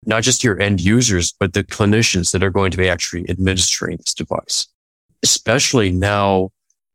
not 0.04 0.24
just 0.24 0.42
your 0.42 0.60
end 0.60 0.80
users, 0.80 1.32
but 1.32 1.52
the 1.52 1.62
clinicians 1.62 2.32
that 2.32 2.42
are 2.42 2.50
going 2.50 2.72
to 2.72 2.76
be 2.76 2.88
actually 2.88 3.28
administering 3.30 3.98
this 3.98 4.14
device, 4.14 4.66
especially 5.22 5.92
now 5.92 6.50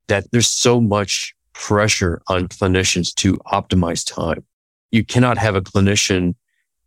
that 0.08 0.30
there's 0.32 0.50
so 0.50 0.82
much 0.82 1.34
pressure 1.54 2.22
on 2.28 2.48
clinicians 2.48 3.14
to 3.16 3.36
optimize 3.48 4.06
time. 4.06 4.44
You 4.92 5.04
cannot 5.06 5.38
have 5.38 5.56
a 5.56 5.62
clinician 5.62 6.36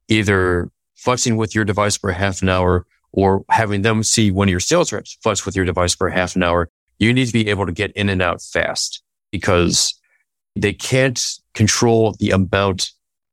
either 0.09 0.70
fussing 0.94 1.37
with 1.37 1.54
your 1.54 1.64
device 1.64 1.96
for 1.96 2.12
half 2.12 2.42
an 2.42 2.48
hour 2.48 2.87
or 3.12 3.44
having 3.51 3.83
them 3.83 4.03
see 4.03 4.31
one 4.31 4.49
of 4.49 4.51
your 4.51 4.61
sales 4.61 4.92
reps 4.92 5.18
fuss 5.23 5.44
with 5.44 5.57
your 5.57 5.64
device 5.64 5.94
for 5.94 6.09
half 6.09 6.37
an 6.37 6.42
hour. 6.42 6.68
You 6.99 7.12
need 7.12 7.27
to 7.27 7.33
be 7.33 7.49
able 7.49 7.66
to 7.66 7.73
get 7.73 7.92
in 7.92 8.09
and 8.09 8.23
out 8.23 8.42
fast 8.42 9.03
because 9.33 9.94
they 10.57 10.73
can't 10.73 11.20
control 11.55 12.14
the 12.18 12.31
amount 12.31 12.90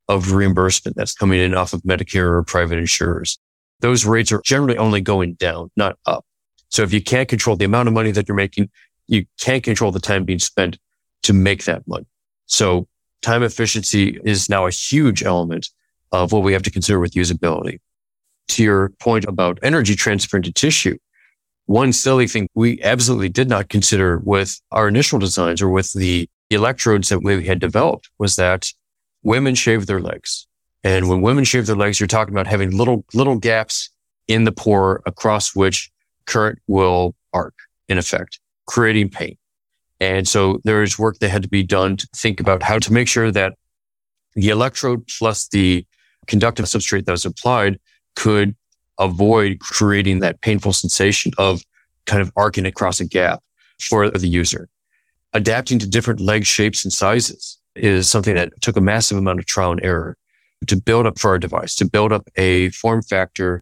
of 0.08 0.32
reimbursement 0.32 0.96
that's 0.96 1.14
coming 1.14 1.40
in 1.40 1.54
off 1.54 1.74
of 1.74 1.82
Medicare 1.82 2.32
or 2.32 2.44
private 2.44 2.78
insurers. 2.78 3.38
Those 3.82 4.06
rates 4.06 4.32
are 4.32 4.42
generally 4.44 4.78
only 4.78 5.02
going 5.02 5.34
down, 5.34 5.70
not 5.76 5.98
up. 6.06 6.26
So 6.70 6.84
if 6.84 6.94
you 6.94 7.02
can't 7.02 7.30
control 7.30 7.56
the 7.56 7.66
amount 7.66 7.88
of 7.88 7.94
money 7.94 8.12
that 8.12 8.28
you're 8.28 8.36
making, 8.36 8.70
you 9.08 9.26
can't 9.40 9.64
control 9.64 9.92
the 9.92 10.00
time 10.00 10.26
being 10.26 10.40
spent 10.40 10.78
to 11.24 11.34
make 11.34 11.66
that 11.66 11.88
money. 11.88 12.06
So 12.46 12.88
time 13.22 13.44
efficiency 13.44 14.20
is 14.24 14.50
now 14.50 14.66
a 14.66 14.72
huge 14.72 15.24
element 15.24 15.70
of 16.12 16.32
what 16.32 16.44
we 16.44 16.54
have 16.54 16.64
to 16.64 16.72
consider 16.72 17.00
with 17.00 17.14
usability. 17.14 17.80
To 18.50 18.64
your 18.64 18.90
point 19.00 19.26
about 19.26 19.60
energy 19.62 19.96
transfer 19.96 20.38
into 20.38 20.52
tissue, 20.52 20.98
one 21.66 21.92
silly 21.92 22.28
thing 22.28 22.48
we 22.56 22.82
absolutely 22.82 23.30
did 23.30 23.50
not 23.50 23.70
consider 23.70 24.20
with 24.20 24.60
our 24.72 24.88
initial 24.88 25.20
designs 25.20 25.62
or 25.62 25.70
with 25.70 25.92
the 25.94 26.30
electrodes 26.50 27.10
that 27.10 27.24
we 27.24 27.46
had 27.46 27.60
developed 27.60 28.10
was 28.18 28.38
that 28.38 28.72
women 29.22 29.54
shave 29.54 29.86
their 29.86 30.00
legs. 30.00 30.48
And 30.84 31.10
when 31.10 31.22
women 31.22 31.44
shave 31.44 31.66
their 31.66 31.76
legs, 31.76 32.00
you're 32.00 32.08
talking 32.08 32.34
about 32.34 32.48
having 32.48 32.72
little, 32.72 33.04
little 33.14 33.38
gaps 33.38 33.90
in 34.28 34.46
the 34.46 34.52
pore 34.52 35.02
across 35.06 35.56
which 35.56 35.92
current 36.26 36.60
will 36.68 37.16
arc 37.34 37.54
in 37.90 37.98
effect 37.98 38.40
creating 38.68 39.10
pain. 39.10 39.38
And 40.00 40.28
so 40.28 40.60
there 40.64 40.84
is 40.84 41.00
work 41.00 41.18
that 41.20 41.30
had 41.30 41.42
to 41.44 41.50
be 41.50 41.64
done 41.64 41.98
to 41.98 42.08
think 42.16 42.40
about 42.40 42.62
how 42.62 42.78
to 42.80 42.94
make 42.94 43.08
sure 43.08 43.32
that 43.32 43.54
the 44.36 44.50
electrode 44.50 45.08
plus 45.08 45.48
the 45.48 45.86
conductive 46.28 46.66
substrate 46.66 47.06
that 47.06 47.12
was 47.12 47.26
applied 47.26 47.80
could 48.18 48.56
avoid 48.98 49.60
creating 49.60 50.20
that 50.20 50.42
painful 50.42 50.74
sensation 50.74 51.32
of 51.38 51.62
kind 52.08 52.20
of 52.20 52.32
arcing 52.36 52.66
across 52.66 53.00
a 53.00 53.06
gap 53.06 53.44
for 53.80 54.10
the 54.10 54.28
user. 54.28 54.68
Adapting 55.34 55.78
to 55.78 55.88
different 55.88 56.20
leg 56.20 56.44
shapes 56.44 56.84
and 56.84 56.92
sizes 56.92 57.60
is 57.76 58.10
something 58.10 58.34
that 58.34 58.52
took 58.60 58.76
a 58.76 58.82
massive 58.82 59.20
amount 59.20 59.38
of 59.38 59.46
trial 59.46 59.72
and 59.72 59.84
error 59.84 60.18
to 60.66 60.76
build 60.76 61.06
up 61.06 61.20
for 61.20 61.30
our 61.30 61.38
device, 61.38 61.76
to 61.76 61.86
build 61.86 62.12
up 62.12 62.28
a 62.38 62.70
form 62.70 63.04
factor 63.04 63.62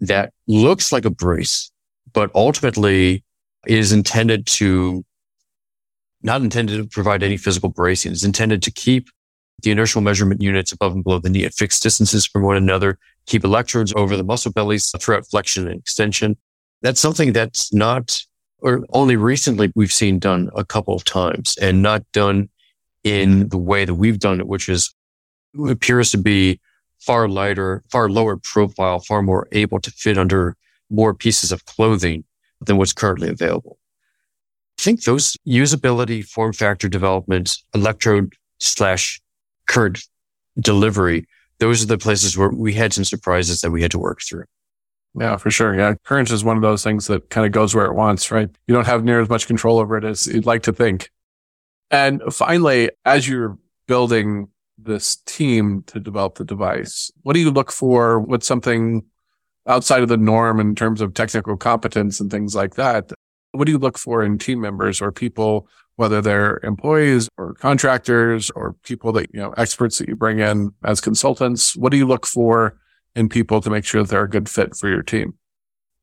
that 0.00 0.32
looks 0.48 0.90
like 0.90 1.04
a 1.04 1.10
brace, 1.10 1.70
but 2.12 2.32
ultimately 2.34 3.22
is 3.68 3.92
intended 3.92 4.44
to 4.46 5.04
not 6.22 6.42
intended 6.42 6.82
to 6.82 6.88
provide 6.88 7.22
any 7.22 7.36
physical 7.36 7.68
bracing. 7.68 8.10
It's 8.10 8.24
intended 8.24 8.60
to 8.64 8.72
keep 8.72 9.08
the 9.62 9.70
inertial 9.70 10.00
measurement 10.00 10.40
units 10.40 10.72
above 10.72 10.94
and 10.94 11.04
below 11.04 11.20
the 11.20 11.30
knee 11.30 11.44
at 11.44 11.54
fixed 11.54 11.82
distances 11.82 12.26
from 12.26 12.42
one 12.42 12.56
another, 12.56 12.98
keep 13.28 13.44
electrodes 13.44 13.92
over 13.94 14.16
the 14.16 14.24
muscle 14.24 14.50
bellies 14.50 14.90
throughout 14.98 15.28
flexion 15.28 15.68
and 15.68 15.78
extension. 15.78 16.36
That's 16.82 17.00
something 17.00 17.32
that's 17.32 17.72
not, 17.72 18.20
or 18.58 18.84
only 18.90 19.16
recently 19.16 19.70
we've 19.76 19.92
seen 19.92 20.18
done 20.18 20.50
a 20.56 20.64
couple 20.64 20.94
of 20.94 21.04
times 21.04 21.56
and 21.60 21.82
not 21.82 22.10
done 22.12 22.48
in 23.04 23.48
the 23.50 23.58
way 23.58 23.84
that 23.84 23.94
we've 23.94 24.18
done 24.18 24.40
it, 24.40 24.48
which 24.48 24.68
is 24.68 24.94
appears 25.68 26.10
to 26.10 26.18
be 26.18 26.58
far 27.00 27.28
lighter, 27.28 27.82
far 27.90 28.08
lower 28.08 28.36
profile, 28.36 28.98
far 28.98 29.22
more 29.22 29.46
able 29.52 29.80
to 29.80 29.90
fit 29.90 30.18
under 30.18 30.56
more 30.90 31.14
pieces 31.14 31.52
of 31.52 31.64
clothing 31.66 32.24
than 32.60 32.76
what's 32.76 32.92
currently 32.92 33.28
available. 33.28 33.78
I 34.78 34.82
think 34.82 35.04
those 35.04 35.36
usability, 35.46 36.24
form 36.24 36.52
factor 36.52 36.88
developments, 36.88 37.64
electrode 37.74 38.34
slash 38.60 39.20
current 39.66 40.02
delivery, 40.58 41.26
those 41.58 41.82
are 41.82 41.86
the 41.86 41.98
places 41.98 42.36
where 42.36 42.50
we 42.50 42.72
had 42.74 42.92
some 42.92 43.04
surprises 43.04 43.60
that 43.60 43.70
we 43.70 43.82
had 43.82 43.90
to 43.90 43.98
work 43.98 44.20
through. 44.22 44.44
Yeah, 45.18 45.36
for 45.36 45.50
sure. 45.50 45.74
Yeah. 45.74 45.94
Current 46.04 46.30
is 46.30 46.44
one 46.44 46.56
of 46.56 46.62
those 46.62 46.84
things 46.84 47.06
that 47.06 47.30
kind 47.30 47.46
of 47.46 47.52
goes 47.52 47.74
where 47.74 47.86
it 47.86 47.94
wants, 47.94 48.30
right? 48.30 48.48
You 48.66 48.74
don't 48.74 48.86
have 48.86 49.04
near 49.04 49.20
as 49.20 49.28
much 49.28 49.46
control 49.46 49.78
over 49.78 49.96
it 49.96 50.04
as 50.04 50.26
you'd 50.26 50.46
like 50.46 50.62
to 50.64 50.72
think. 50.72 51.10
And 51.90 52.22
finally, 52.30 52.90
as 53.04 53.28
you're 53.28 53.58
building 53.86 54.48
this 54.76 55.16
team 55.26 55.82
to 55.88 55.98
develop 55.98 56.36
the 56.36 56.44
device, 56.44 57.10
what 57.22 57.32
do 57.32 57.40
you 57.40 57.50
look 57.50 57.72
for? 57.72 58.20
What's 58.20 58.46
something 58.46 59.04
outside 59.66 60.02
of 60.02 60.08
the 60.08 60.16
norm 60.16 60.60
in 60.60 60.74
terms 60.74 61.00
of 61.00 61.14
technical 61.14 61.56
competence 61.56 62.20
and 62.20 62.30
things 62.30 62.54
like 62.54 62.74
that? 62.74 63.10
What 63.52 63.64
do 63.64 63.72
you 63.72 63.78
look 63.78 63.98
for 63.98 64.22
in 64.22 64.38
team 64.38 64.60
members 64.60 65.00
or 65.00 65.10
people, 65.10 65.68
whether 65.96 66.20
they're 66.20 66.60
employees 66.62 67.28
or 67.38 67.54
contractors 67.54 68.50
or 68.50 68.74
people 68.84 69.12
that, 69.12 69.32
you 69.32 69.40
know, 69.40 69.52
experts 69.56 69.98
that 69.98 70.08
you 70.08 70.16
bring 70.16 70.40
in 70.40 70.72
as 70.84 71.00
consultants? 71.00 71.74
What 71.76 71.90
do 71.90 71.98
you 71.98 72.06
look 72.06 72.26
for 72.26 72.78
in 73.16 73.28
people 73.28 73.60
to 73.60 73.70
make 73.70 73.84
sure 73.84 74.02
that 74.02 74.10
they're 74.10 74.24
a 74.24 74.30
good 74.30 74.48
fit 74.48 74.76
for 74.76 74.88
your 74.88 75.02
team? 75.02 75.34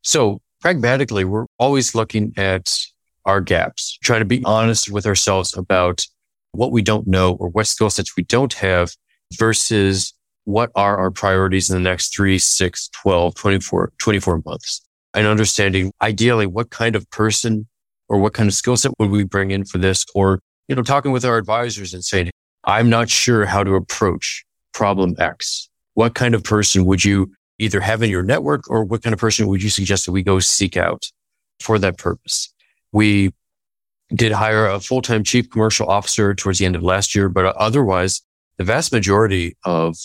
So 0.02 0.42
pragmatically, 0.62 1.24
we're 1.24 1.46
always 1.60 1.96
looking 1.96 2.34
at 2.38 2.86
our 3.26 3.42
gaps, 3.42 3.98
trying 4.04 4.22
to 4.22 4.26
be 4.26 4.44
honest 4.44 4.92
with 4.92 5.06
ourselves 5.06 5.56
about 5.56 6.06
what 6.52 6.72
we 6.72 6.82
don't 6.82 7.08
know 7.08 7.34
or 7.34 7.50
what 7.50 7.68
skill 7.68 7.90
sets 7.90 8.16
we 8.16 8.24
don't 8.24 8.54
have 8.54 8.92
versus 9.34 10.14
what 10.46 10.72
are 10.76 10.98
our 10.98 11.12
priorities 11.12 11.70
in 11.70 11.76
the 11.76 11.90
next 11.90 12.16
three, 12.16 12.38
six, 12.38 12.90
12, 12.90 13.36
24, 13.36 13.94
24 13.98 14.42
months 14.46 14.86
and 15.16 15.26
understanding 15.26 15.92
ideally 16.02 16.46
what 16.46 16.70
kind 16.70 16.96
of 16.96 17.10
person 17.10 17.68
or 18.08 18.20
what 18.20 18.34
kind 18.34 18.48
of 18.48 18.54
skill 18.54 18.78
set 18.78 18.92
would 19.00 19.10
we 19.10 19.24
bring 19.24 19.52
in 19.52 19.66
for 19.66 19.78
this 19.78 20.06
or, 20.14 20.40
you 20.68 20.76
know, 20.76 20.84
talking 20.84 21.12
with 21.12 21.26
our 21.26 21.38
advisors 21.38 21.94
and 21.94 22.04
saying, 22.04 22.30
I'm 22.66 22.90
not 22.90 23.10
sure 23.10 23.46
how 23.46 23.64
to 23.64 23.76
approach 23.76 24.44
problem 24.74 25.16
X. 25.18 25.70
What 25.94 26.14
kind 26.16 26.36
of 26.36 26.44
person 26.44 26.86
would 26.86 27.06
you 27.06 27.34
either 27.58 27.80
have 27.80 28.04
in 28.04 28.10
your 28.10 28.24
network 28.24 28.70
or 28.70 28.84
what 28.84 29.02
kind 29.02 29.14
of 29.14 29.20
person 29.20 29.48
would 29.48 29.64
you 29.64 29.70
suggest 29.70 30.06
that 30.06 30.12
we 30.12 30.22
go 30.22 30.40
seek 30.40 30.76
out 30.76 31.10
for 31.62 31.80
that 31.80 31.98
purpose? 31.98 32.54
We 32.92 33.34
did 34.14 34.34
hire 34.34 34.68
a 34.68 34.80
full-time 34.80 35.24
chief 35.24 35.50
commercial 35.50 35.88
officer 35.88 36.36
towards 36.36 36.60
the 36.60 36.66
end 36.66 36.76
of 36.76 36.84
last 36.84 37.16
year, 37.16 37.30
but 37.30 37.56
otherwise 37.56 38.22
the 38.58 38.64
vast 38.64 38.92
majority 38.92 39.56
of 39.64 39.96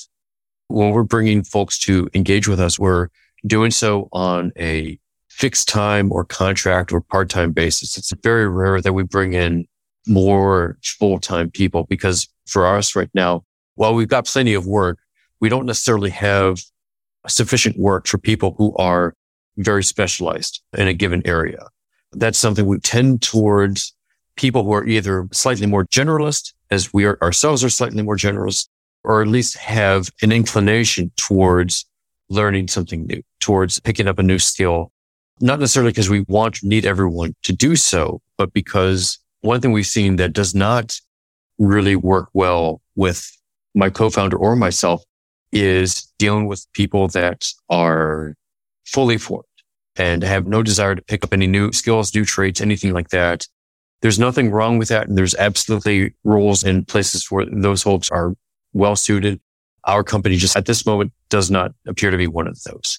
when 0.69 0.91
we're 0.91 1.03
bringing 1.03 1.43
folks 1.43 1.79
to 1.81 2.09
engage 2.15 2.47
with 2.47 2.61
us, 2.61 2.79
we're 2.79 3.09
doing 3.47 3.71
so 3.71 4.09
on 4.13 4.53
a 4.59 4.99
fixed 5.29 5.69
time 5.69 6.13
or 6.13 6.25
contract 6.25 6.93
or 6.93 7.01
part-time 7.01 7.53
basis. 7.53 7.97
It's 7.97 8.13
very 8.23 8.49
rare 8.49 8.81
that 8.81 8.93
we 8.93 9.03
bring 9.03 9.33
in 9.33 9.67
more 10.07 10.79
full-time 10.83 11.51
people 11.51 11.85
because 11.85 12.29
for 12.47 12.67
us 12.67 12.95
right 12.97 13.11
now, 13.15 13.45
while 13.77 13.95
we've 13.95 14.09
got 14.09 14.27
plenty 14.27 14.55
of 14.55 14.67
work, 14.67 14.99
we 15.41 15.49
don't 15.49 15.67
necessarily 15.67 16.11
have 16.11 16.61
sufficient 17.27 17.79
work 17.79 18.07
for 18.07 18.19
people 18.19 18.55
who 18.59 18.75
are 18.77 19.15
very 19.57 19.85
specialized 19.85 20.63
in 20.77 20.89
a 20.89 20.95
given 20.95 21.23
area. 21.27 21.67
That's 22.13 22.39
something 22.39 22.67
we 22.67 22.79
tend 22.81 23.23
towards 23.23 23.95
people 24.37 24.65
who 24.65 24.73
are 24.73 24.87
either 24.87 25.29
slightly 25.33 25.67
more 25.67 25.85
generalist 25.87 26.53
as 26.71 26.93
we 26.93 27.05
are 27.05 27.19
ourselves 27.23 27.63
are 27.63 27.71
slightly 27.71 28.03
more 28.03 28.17
generalist 28.17 28.69
or 29.05 29.23
at 29.23 29.29
least 29.29 29.57
have 29.57 30.11
an 30.23 30.33
inclination 30.33 31.11
towards 31.17 31.87
learning 32.29 32.69
something 32.69 33.07
new, 33.07 33.23
towards 33.41 33.81
picking 33.81 34.09
up 34.09 34.19
a 34.19 34.23
new 34.23 34.39
skill. 34.39 34.93
Not 35.41 35.59
necessarily 35.59 35.91
because 35.91 36.11
we 36.11 36.21
want 36.29 36.63
need 36.63 36.85
everyone 36.85 37.35
to 37.43 37.53
do 37.53 37.75
so, 37.77 38.21
but 38.37 38.53
because 38.53 39.19
one 39.41 39.61
thing 39.61 39.73
we've 39.73 39.87
seen 39.87 40.17
that 40.17 40.33
does 40.33 40.55
not 40.55 41.01
really 41.59 41.97
work 41.97 42.29
well 42.35 42.81
with 42.95 43.31
my 43.75 43.89
co-founder 43.91 44.37
or 44.37 44.57
myself 44.57 45.03
is 45.53 46.13
dealing 46.19 46.47
with 46.47 46.67
people 46.73 47.09
that 47.09 47.49
are 47.69 48.35
fully 48.85 49.19
formed 49.19 49.45
and 49.97 50.23
have 50.23 50.47
no 50.47 50.63
desire 50.63 50.95
to 50.95 51.03
pick 51.03 51.25
up 51.25 51.33
any 51.33 51.47
new 51.47 51.73
skills, 51.73 52.15
new 52.15 52.25
traits, 52.25 52.61
anything 52.61 52.93
like 52.93 53.09
that. 53.11 53.47
There's 54.03 54.19
nothing 54.19 54.51
wrong 54.51 54.79
with 54.79 54.89
that. 54.89 55.09
And 55.09 55.19
there's 55.19 55.35
absolutely 55.35 56.15
roles 56.25 56.65
and 56.65 56.87
places 56.87 57.31
where 57.31 57.47
those 57.47 57.83
folks 57.83 58.11
are 58.11 58.35
well 58.73 58.97
suited. 58.97 59.41
Our 59.85 60.05
company 60.05 60.37
just 60.37 60.57
at 60.57 60.67
this 60.67 60.87
moment 60.87 61.13
does 61.29 61.51
not 61.51 61.73
appear 61.87 62.11
to 62.11 62.17
be 62.17 62.27
one 62.27 62.47
of 62.47 62.63
those. 62.65 62.99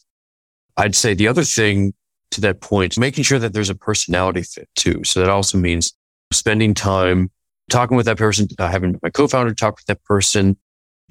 I'd 0.81 0.95
say 0.95 1.13
the 1.13 1.27
other 1.27 1.43
thing 1.43 1.93
to 2.31 2.41
that 2.41 2.59
point, 2.59 2.97
making 2.97 3.23
sure 3.23 3.37
that 3.37 3.53
there's 3.53 3.69
a 3.69 3.75
personality 3.75 4.41
fit 4.41 4.67
too. 4.75 5.03
So 5.03 5.19
that 5.19 5.29
also 5.29 5.59
means 5.59 5.93
spending 6.33 6.73
time 6.73 7.29
talking 7.69 7.95
with 7.95 8.07
that 8.07 8.17
person, 8.17 8.47
uh, 8.57 8.67
having 8.67 8.99
my 9.03 9.11
co-founder 9.11 9.53
talk 9.53 9.75
with 9.75 9.85
that 9.85 10.03
person, 10.05 10.57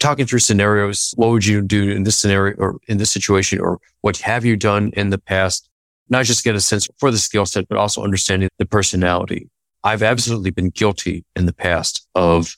talking 0.00 0.26
through 0.26 0.40
scenarios. 0.40 1.14
What 1.16 1.30
would 1.30 1.46
you 1.46 1.62
do 1.62 1.88
in 1.90 2.02
this 2.02 2.18
scenario 2.18 2.56
or 2.56 2.78
in 2.88 2.98
this 2.98 3.12
situation? 3.12 3.60
Or 3.60 3.78
what 4.00 4.16
have 4.18 4.44
you 4.44 4.56
done 4.56 4.90
in 4.94 5.10
the 5.10 5.18
past? 5.18 5.68
Not 6.08 6.24
just 6.24 6.42
get 6.42 6.56
a 6.56 6.60
sense 6.60 6.88
for 6.98 7.12
the 7.12 7.18
skill 7.18 7.46
set, 7.46 7.68
but 7.68 7.78
also 7.78 8.02
understanding 8.02 8.48
the 8.58 8.66
personality. 8.66 9.48
I've 9.84 10.02
absolutely 10.02 10.50
been 10.50 10.70
guilty 10.70 11.24
in 11.36 11.46
the 11.46 11.52
past 11.52 12.08
of 12.16 12.56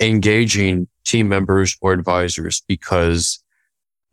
engaging 0.00 0.88
team 1.04 1.28
members 1.28 1.76
or 1.82 1.92
advisors 1.92 2.62
because 2.66 3.42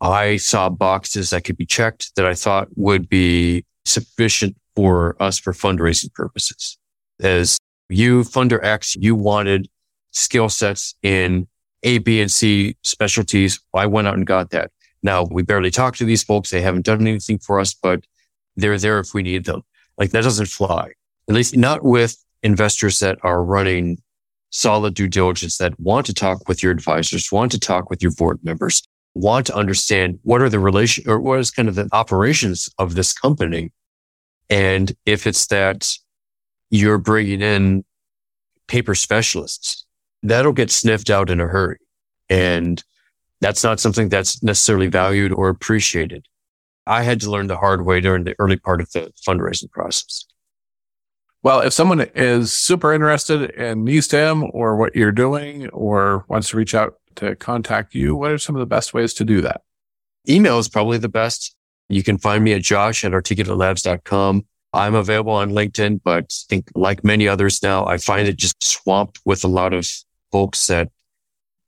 I 0.04 0.36
saw 0.36 0.68
boxes 0.68 1.30
that 1.30 1.44
could 1.44 1.56
be 1.56 1.64
checked 1.64 2.14
that 2.16 2.26
I 2.26 2.34
thought 2.34 2.68
would 2.76 3.08
be 3.08 3.64
sufficient 3.86 4.54
for 4.76 5.16
us 5.18 5.38
for 5.38 5.54
fundraising 5.54 6.12
purposes. 6.12 6.76
As 7.20 7.58
you 7.88 8.22
funder 8.22 8.62
X, 8.62 8.96
you 8.96 9.14
wanted 9.14 9.66
skill 10.10 10.50
sets 10.50 10.94
in 11.02 11.48
A, 11.84 11.98
B, 11.98 12.20
and 12.20 12.30
C 12.30 12.76
specialties. 12.82 13.58
I 13.72 13.86
went 13.86 14.06
out 14.06 14.14
and 14.14 14.26
got 14.26 14.50
that. 14.50 14.70
Now 15.02 15.24
we 15.24 15.42
barely 15.42 15.70
talk 15.70 15.96
to 15.96 16.04
these 16.04 16.22
folks. 16.22 16.50
They 16.50 16.60
haven't 16.60 16.84
done 16.84 17.00
anything 17.00 17.38
for 17.38 17.58
us, 17.58 17.72
but 17.72 18.04
they're 18.56 18.78
there 18.78 18.98
if 18.98 19.14
we 19.14 19.22
need 19.22 19.46
them. 19.46 19.62
Like 19.96 20.10
that 20.10 20.24
doesn't 20.24 20.46
fly. 20.46 20.92
At 21.30 21.34
least 21.34 21.56
not 21.56 21.82
with 21.82 22.22
investors 22.42 22.98
that 22.98 23.18
are 23.22 23.42
running 23.42 24.02
solid 24.50 24.92
due 24.92 25.08
diligence 25.08 25.56
that 25.58 25.80
want 25.80 26.04
to 26.06 26.14
talk 26.14 26.46
with 26.46 26.62
your 26.62 26.72
advisors, 26.72 27.32
want 27.32 27.52
to 27.52 27.58
talk 27.58 27.88
with 27.88 28.02
your 28.02 28.12
board 28.12 28.38
members, 28.44 28.82
want 29.14 29.46
to 29.46 29.54
understand 29.54 30.18
what 30.22 30.42
are 30.42 30.48
the 30.48 30.58
relation 30.58 31.08
or 31.08 31.20
what 31.20 31.38
is 31.38 31.50
kind 31.50 31.68
of 31.68 31.76
the 31.76 31.88
operations 31.92 32.68
of 32.78 32.94
this 32.94 33.12
company. 33.12 33.72
And 34.50 34.92
if 35.06 35.26
it's 35.26 35.46
that 35.46 35.92
you're 36.70 36.98
bringing 36.98 37.40
in 37.40 37.84
paper 38.66 38.94
specialists, 38.94 39.86
that'll 40.22 40.52
get 40.52 40.70
sniffed 40.70 41.10
out 41.10 41.30
in 41.30 41.40
a 41.40 41.46
hurry. 41.46 41.78
And 42.28 42.82
that's 43.40 43.62
not 43.62 43.80
something 43.80 44.08
that's 44.08 44.42
necessarily 44.42 44.88
valued 44.88 45.32
or 45.32 45.48
appreciated. 45.48 46.26
I 46.86 47.02
had 47.02 47.20
to 47.20 47.30
learn 47.30 47.46
the 47.46 47.56
hard 47.56 47.84
way 47.84 48.00
during 48.00 48.24
the 48.24 48.34
early 48.38 48.56
part 48.56 48.80
of 48.80 48.90
the 48.92 49.12
fundraising 49.26 49.70
process. 49.70 50.26
Well, 51.42 51.60
if 51.60 51.74
someone 51.74 52.00
is 52.14 52.52
super 52.52 52.92
interested 52.94 53.50
in 53.50 53.84
KneeStim 53.84 54.48
or 54.54 54.76
what 54.76 54.96
you're 54.96 55.12
doing 55.12 55.68
or 55.68 56.24
wants 56.28 56.48
to 56.50 56.56
reach 56.56 56.74
out 56.74 56.94
to 57.16 57.36
contact 57.36 57.94
you, 57.94 58.16
what 58.16 58.30
are 58.30 58.38
some 58.38 58.56
of 58.56 58.60
the 58.60 58.66
best 58.66 58.94
ways 58.94 59.14
to 59.14 59.24
do 59.24 59.40
that? 59.42 59.62
Email 60.28 60.58
is 60.58 60.68
probably 60.68 60.98
the 60.98 61.08
best. 61.08 61.54
You 61.88 62.02
can 62.02 62.18
find 62.18 62.42
me 62.42 62.52
at 62.52 62.62
josh 62.62 63.04
at 63.04 63.12
articulatelabs.com. 63.12 64.46
I'm 64.72 64.94
available 64.94 65.32
on 65.32 65.50
LinkedIn, 65.50 66.00
but 66.02 66.24
I 66.24 66.46
think 66.48 66.70
like 66.74 67.04
many 67.04 67.28
others 67.28 67.62
now, 67.62 67.86
I 67.86 67.98
find 67.98 68.26
it 68.26 68.36
just 68.36 68.62
swamped 68.62 69.20
with 69.24 69.44
a 69.44 69.48
lot 69.48 69.72
of 69.72 69.88
folks 70.32 70.66
that 70.66 70.90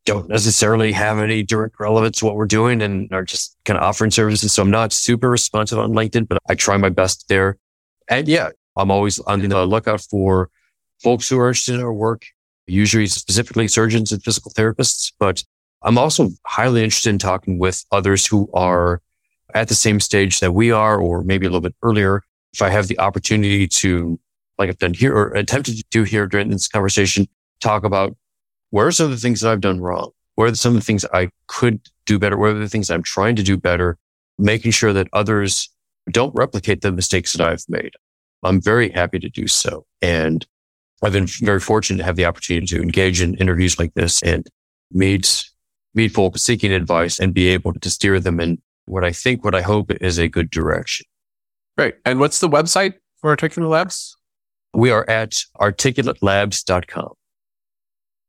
don't 0.06 0.28
necessarily 0.28 0.92
have 0.92 1.18
any 1.18 1.42
direct 1.42 1.78
relevance 1.78 2.18
to 2.18 2.24
what 2.24 2.36
we're 2.36 2.46
doing 2.46 2.80
and 2.80 3.12
are 3.12 3.24
just 3.24 3.56
kind 3.64 3.76
of 3.76 3.84
offering 3.84 4.10
services. 4.10 4.52
So 4.52 4.62
I'm 4.62 4.70
not 4.70 4.92
super 4.92 5.28
responsive 5.28 5.78
on 5.78 5.92
LinkedIn, 5.92 6.28
but 6.28 6.38
I 6.48 6.54
try 6.54 6.76
my 6.76 6.88
best 6.88 7.28
there. 7.28 7.58
And 8.08 8.26
yeah, 8.26 8.50
I'm 8.76 8.90
always 8.90 9.18
on 9.20 9.40
the 9.40 9.66
lookout 9.66 10.00
for 10.00 10.48
folks 11.02 11.28
who 11.28 11.38
are 11.38 11.48
interested 11.48 11.74
in 11.74 11.82
our 11.82 11.92
work, 11.92 12.24
usually 12.66 13.06
specifically 13.06 13.68
surgeons 13.68 14.12
and 14.12 14.22
physical 14.22 14.50
therapists, 14.52 15.12
but 15.18 15.42
I'm 15.82 15.98
also 15.98 16.30
highly 16.46 16.82
interested 16.82 17.10
in 17.10 17.18
talking 17.18 17.58
with 17.58 17.84
others 17.92 18.26
who 18.26 18.48
are 18.54 19.00
at 19.54 19.68
the 19.68 19.74
same 19.74 20.00
stage 20.00 20.40
that 20.40 20.52
we 20.52 20.70
are, 20.70 20.98
or 20.98 21.22
maybe 21.22 21.46
a 21.46 21.48
little 21.48 21.60
bit 21.60 21.74
earlier, 21.82 22.22
if 22.52 22.62
I 22.62 22.70
have 22.70 22.88
the 22.88 22.98
opportunity 22.98 23.68
to, 23.68 24.18
like 24.58 24.68
I've 24.68 24.78
done 24.78 24.94
here 24.94 25.14
or 25.14 25.28
attempted 25.34 25.76
to 25.76 25.84
do 25.90 26.02
here 26.02 26.26
during 26.26 26.50
this 26.50 26.68
conversation, 26.68 27.28
talk 27.60 27.84
about 27.84 28.16
where 28.70 28.86
are 28.86 28.92
some 28.92 29.06
of 29.06 29.12
the 29.12 29.18
things 29.18 29.40
that 29.40 29.52
I've 29.52 29.60
done 29.60 29.80
wrong? 29.80 30.10
Where 30.34 30.48
are 30.48 30.54
some 30.54 30.74
of 30.74 30.80
the 30.80 30.84
things 30.84 31.04
I 31.14 31.30
could 31.46 31.80
do 32.04 32.18
better? 32.18 32.36
Where 32.36 32.50
are 32.50 32.58
the 32.58 32.68
things 32.68 32.90
I'm 32.90 33.02
trying 33.02 33.36
to 33.36 33.42
do 33.42 33.56
better? 33.56 33.96
Making 34.38 34.72
sure 34.72 34.92
that 34.92 35.08
others 35.12 35.70
don't 36.10 36.34
replicate 36.34 36.82
the 36.82 36.92
mistakes 36.92 37.32
that 37.32 37.46
I've 37.46 37.64
made. 37.68 37.94
I'm 38.42 38.60
very 38.60 38.90
happy 38.90 39.18
to 39.18 39.28
do 39.28 39.46
so. 39.46 39.86
And 40.02 40.46
I've 41.02 41.12
been 41.12 41.26
very 41.26 41.60
fortunate 41.60 41.98
to 41.98 42.04
have 42.04 42.16
the 42.16 42.24
opportunity 42.24 42.66
to 42.66 42.82
engage 42.82 43.20
in 43.20 43.34
interviews 43.34 43.78
like 43.78 43.94
this 43.94 44.22
and 44.22 44.46
meet, 44.90 45.44
meet 45.94 46.12
folk 46.12 46.38
seeking 46.38 46.72
advice 46.72 47.18
and 47.18 47.34
be 47.34 47.48
able 47.48 47.74
to 47.74 47.90
steer 47.90 48.18
them 48.18 48.40
in 48.40 48.62
what 48.86 49.04
I 49.04 49.12
think, 49.12 49.44
what 49.44 49.54
I 49.54 49.62
hope 49.62 49.90
is 49.90 50.18
a 50.18 50.28
good 50.28 50.50
direction. 50.50 51.06
Great. 51.76 51.96
And 52.04 52.18
what's 52.18 52.40
the 52.40 52.48
website 52.48 52.94
for 53.20 53.30
Articulate 53.30 53.70
Labs? 53.70 54.16
We 54.72 54.90
are 54.90 55.08
at 55.08 55.32
articulatelabs.com. 55.60 57.12